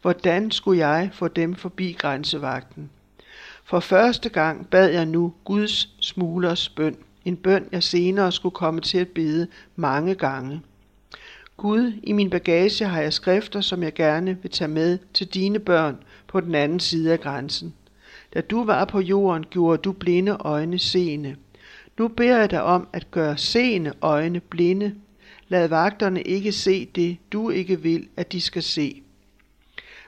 Hvordan 0.01 0.51
skulle 0.51 0.87
jeg 0.87 1.09
få 1.13 1.27
dem 1.27 1.55
forbi 1.55 1.91
grænsevagten? 1.99 2.89
For 3.63 3.79
første 3.79 4.29
gang 4.29 4.67
bad 4.69 4.89
jeg 4.89 5.05
nu 5.05 5.33
Guds 5.43 6.05
smuglers 6.05 6.69
bøn. 6.69 6.97
En 7.25 7.37
bøn, 7.37 7.67
jeg 7.71 7.83
senere 7.83 8.31
skulle 8.31 8.55
komme 8.55 8.81
til 8.81 8.97
at 8.97 9.07
bede 9.07 9.47
mange 9.75 10.15
gange. 10.15 10.61
Gud, 11.57 11.93
i 12.03 12.11
min 12.11 12.29
bagage 12.29 12.85
har 12.85 13.01
jeg 13.01 13.13
skrifter, 13.13 13.61
som 13.61 13.83
jeg 13.83 13.93
gerne 13.93 14.37
vil 14.41 14.51
tage 14.51 14.67
med 14.67 14.97
til 15.13 15.27
dine 15.27 15.59
børn 15.59 15.97
på 16.27 16.39
den 16.39 16.55
anden 16.55 16.79
side 16.79 17.13
af 17.13 17.19
grænsen. 17.19 17.73
Da 18.33 18.41
du 18.41 18.63
var 18.63 18.85
på 18.85 18.99
jorden, 18.99 19.45
gjorde 19.49 19.81
du 19.81 19.91
blinde 19.91 20.31
øjne 20.39 20.79
seende. 20.79 21.35
Nu 21.97 22.07
beder 22.07 22.39
jeg 22.39 22.51
dig 22.51 22.63
om 22.63 22.87
at 22.93 23.11
gøre 23.11 23.37
seende 23.37 23.93
øjne 24.01 24.39
blinde. 24.39 24.95
Lad 25.47 25.67
vagterne 25.67 26.21
ikke 26.21 26.51
se 26.51 26.85
det, 26.85 27.17
du 27.31 27.49
ikke 27.49 27.81
vil, 27.81 28.07
at 28.17 28.31
de 28.31 28.41
skal 28.41 28.63
se. 28.63 29.01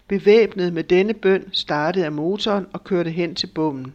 Bevæbnet 0.07 0.73
med 0.73 0.83
denne 0.83 1.13
bøn 1.13 1.49
startede 1.51 2.03
jeg 2.03 2.13
motoren 2.13 2.65
og 2.73 2.83
kørte 2.83 3.11
hen 3.11 3.35
til 3.35 3.47
bommen. 3.47 3.93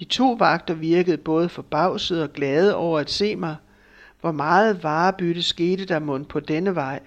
De 0.00 0.04
to 0.04 0.32
vagter 0.32 0.74
virkede 0.74 1.16
både 1.16 1.48
forbavsede 1.48 2.22
og 2.22 2.32
glade 2.32 2.74
over 2.76 2.98
at 2.98 3.10
se 3.10 3.36
mig. 3.36 3.56
Hvor 4.22 4.32
meget 4.32 4.82
varebytte 4.82 5.42
skete 5.42 5.84
der 5.84 5.98
mund 5.98 6.26
på 6.26 6.40
denne 6.40 6.74
vej. 6.74 7.00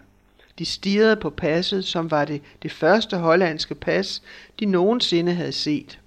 De 0.59 0.65
stirrede 0.65 1.15
på 1.15 1.29
passet, 1.29 1.85
som 1.85 2.11
var 2.11 2.25
det, 2.25 2.41
det 2.63 2.71
første 2.71 3.17
hollandske 3.17 3.75
pas, 3.75 4.21
de 4.59 4.65
nogensinde 4.65 5.33
havde 5.33 5.51
set. 5.51 5.99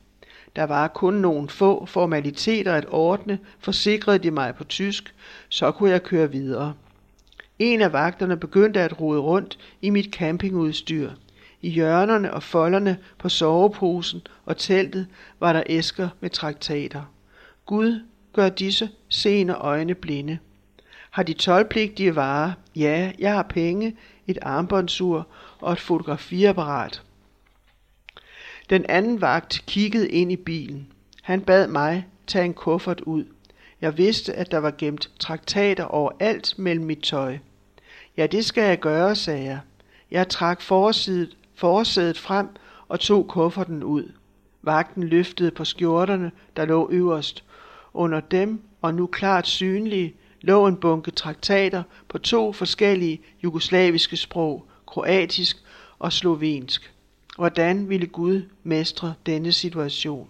Der 0.56 0.64
var 0.64 0.88
kun 0.88 1.14
nogle 1.14 1.48
få 1.48 1.86
formaliteter 1.86 2.74
at 2.74 2.86
ordne, 2.88 3.38
forsikrede 3.58 4.18
de 4.18 4.30
mig 4.30 4.54
på 4.54 4.64
tysk, 4.64 5.14
så 5.48 5.72
kunne 5.72 5.90
jeg 5.90 6.02
køre 6.02 6.30
videre. 6.30 6.74
En 7.58 7.80
af 7.80 7.92
vagterne 7.92 8.36
begyndte 8.36 8.80
at 8.80 9.00
rode 9.00 9.20
rundt 9.20 9.58
i 9.82 9.90
mit 9.90 10.14
campingudstyr. 10.14 11.10
I 11.62 11.70
hjørnerne 11.70 12.34
og 12.34 12.42
folderne 12.42 12.98
på 13.18 13.28
soveposen 13.28 14.20
og 14.44 14.56
teltet 14.56 15.06
var 15.40 15.52
der 15.52 15.62
æsker 15.66 16.08
med 16.20 16.30
traktater. 16.30 17.02
Gud 17.66 18.00
gør 18.32 18.48
disse 18.48 18.90
sene 19.08 19.54
øjne 19.54 19.94
blinde. 19.94 20.38
Har 21.18 21.22
de 21.22 21.33
tolvpligtige 21.33 22.16
varer? 22.16 22.52
Ja, 22.76 23.12
jeg 23.18 23.33
har 23.33 23.42
penge, 23.42 23.96
et 24.26 24.38
armbåndsur 24.42 25.26
og 25.61 25.72
et 25.72 25.81
fotografiapparat. 25.81 27.02
Den 28.70 28.87
anden 28.88 29.20
vagt 29.20 29.62
kiggede 29.66 30.09
ind 30.09 30.33
i 30.33 30.37
bilen. 30.37 30.87
Han 31.22 31.40
bad 31.40 31.66
mig 31.66 32.07
tage 32.26 32.44
en 32.44 32.54
kuffert 32.54 33.00
ud. 33.00 33.24
Jeg 33.81 33.98
vidste, 33.98 34.35
at 34.35 34.50
der 34.50 34.59
var 34.59 34.74
gemt 34.78 35.11
traktater 35.18 35.85
overalt 35.85 36.59
mellem 36.59 36.85
mit 36.85 37.02
tøj. 37.02 37.38
Ja, 38.16 38.26
det 38.26 38.44
skal 38.44 38.64
jeg 38.64 38.81
gøre, 38.81 39.16
sagde 39.16 39.44
jeg. 39.44 39.61
Jeg 40.11 40.28
trak 40.28 40.62
forsædet, 40.62 41.37
forsædet 41.54 42.18
frem 42.18 42.48
og 42.88 43.00
tog 43.00 43.28
kufferten 43.28 43.83
ud. 43.83 44.12
Vagten 44.62 45.02
løftede 45.02 45.50
på 45.50 45.64
skjorterne, 45.64 46.31
der 46.57 46.64
lå 46.64 46.88
øverst. 46.92 47.44
Under 47.94 48.20
dem, 48.20 48.62
og 48.83 48.94
nu 48.94 49.07
klart 49.07 49.46
synlige, 49.46 50.14
lå 50.40 50.66
en 50.66 50.77
bunke 50.77 51.11
traktater 51.11 51.83
på 52.09 52.18
to 52.18 52.53
forskellige 52.53 53.20
jugoslaviske 53.44 54.16
sprog, 54.16 54.66
kroatisk 54.87 55.57
og 55.98 56.12
slovensk. 56.12 56.92
Hvordan 57.37 57.88
ville 57.88 58.07
Gud 58.07 58.42
mestre 58.62 59.14
denne 59.27 59.53
situation? 59.53 60.29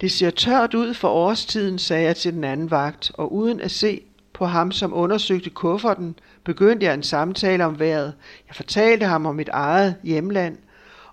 Det 0.00 0.12
ser 0.12 0.30
tørt 0.30 0.74
ud 0.74 0.94
for 0.94 1.08
årstiden, 1.08 1.78
sagde 1.78 2.04
jeg 2.04 2.16
til 2.16 2.32
den 2.32 2.44
anden 2.44 2.70
vagt, 2.70 3.12
og 3.14 3.32
uden 3.32 3.60
at 3.60 3.70
se 3.70 4.00
på 4.32 4.46
ham, 4.46 4.72
som 4.72 4.94
undersøgte 4.94 5.50
kufferten, 5.50 6.18
begyndte 6.44 6.86
jeg 6.86 6.94
en 6.94 7.02
samtale 7.02 7.64
om 7.64 7.78
vejret. 7.78 8.14
Jeg 8.48 8.56
fortalte 8.56 9.06
ham 9.06 9.26
om 9.26 9.34
mit 9.34 9.48
eget 9.48 9.96
hjemland, 10.02 10.58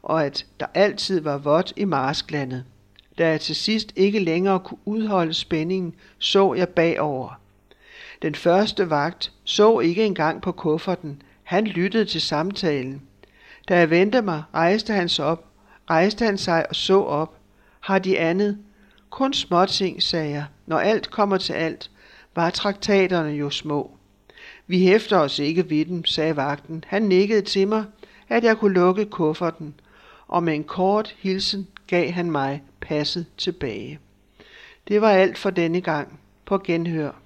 og 0.02 0.26
at 0.26 0.46
der 0.60 0.65
altid 0.74 1.22
var 1.22 1.38
vådt 1.38 1.74
i 1.76 1.86
marsklandet. 1.86 2.65
Da 3.21 3.29
jeg 3.29 3.41
til 3.41 3.55
sidst 3.55 3.93
ikke 3.95 4.19
længere 4.19 4.60
kunne 4.60 4.79
udholde 4.86 5.34
spændingen, 5.34 5.93
så 6.17 6.53
jeg 6.53 6.69
bagover. 6.69 7.39
Den 8.21 8.36
første 8.36 8.89
vagt 8.89 9.31
så 9.43 9.79
ikke 9.79 10.05
engang 10.05 10.41
på 10.41 10.51
kufferten. 10.51 11.21
Han 11.43 11.65
lyttede 11.65 12.05
til 12.05 12.21
samtalen. 12.21 13.01
Da 13.69 13.77
jeg 13.77 13.89
vendte 13.89 14.21
mig, 14.21 14.43
rejste 14.53 14.93
han 14.93 15.10
sig 15.10 15.25
op, 15.25 15.45
rejste 15.89 16.25
han 16.25 16.38
sig 16.38 16.65
og 16.69 16.75
så 16.75 17.01
op. 17.01 17.36
Har 17.79 17.99
de 17.99 18.19
andet? 18.19 18.57
Kun 19.10 19.34
småting, 19.34 20.03
sagde 20.03 20.29
jeg. 20.29 20.45
Når 20.65 20.79
alt 20.79 21.12
kommer 21.12 21.38
til 21.38 21.53
alt, 21.53 21.91
var 22.36 22.49
traktaterne 22.49 23.31
jo 23.31 23.49
små. 23.49 23.91
Vi 24.67 24.79
hæfter 24.79 25.17
os 25.17 25.39
ikke 25.39 25.69
ved 25.69 25.86
dem, 25.86 26.05
sagde 26.05 26.36
vagten. 26.36 26.84
Han 26.88 27.01
nikkede 27.01 27.41
til 27.41 27.67
mig, 27.67 27.84
at 28.29 28.43
jeg 28.43 28.57
kunne 28.57 28.73
lukke 28.73 29.05
kufferten, 29.05 29.73
og 30.32 30.44
med 30.44 30.56
en 30.56 30.63
kort 30.63 31.15
hilsen 31.20 31.67
gav 31.88 32.12
han 32.12 32.32
mig 32.32 32.63
passet 32.82 33.26
tilbage. 33.38 34.00
Det 34.88 35.02
var 35.02 35.10
alt 35.10 35.38
for 35.38 35.50
denne 35.50 35.82
gang. 35.82 36.20
På 36.46 36.58
genhør. 36.58 37.20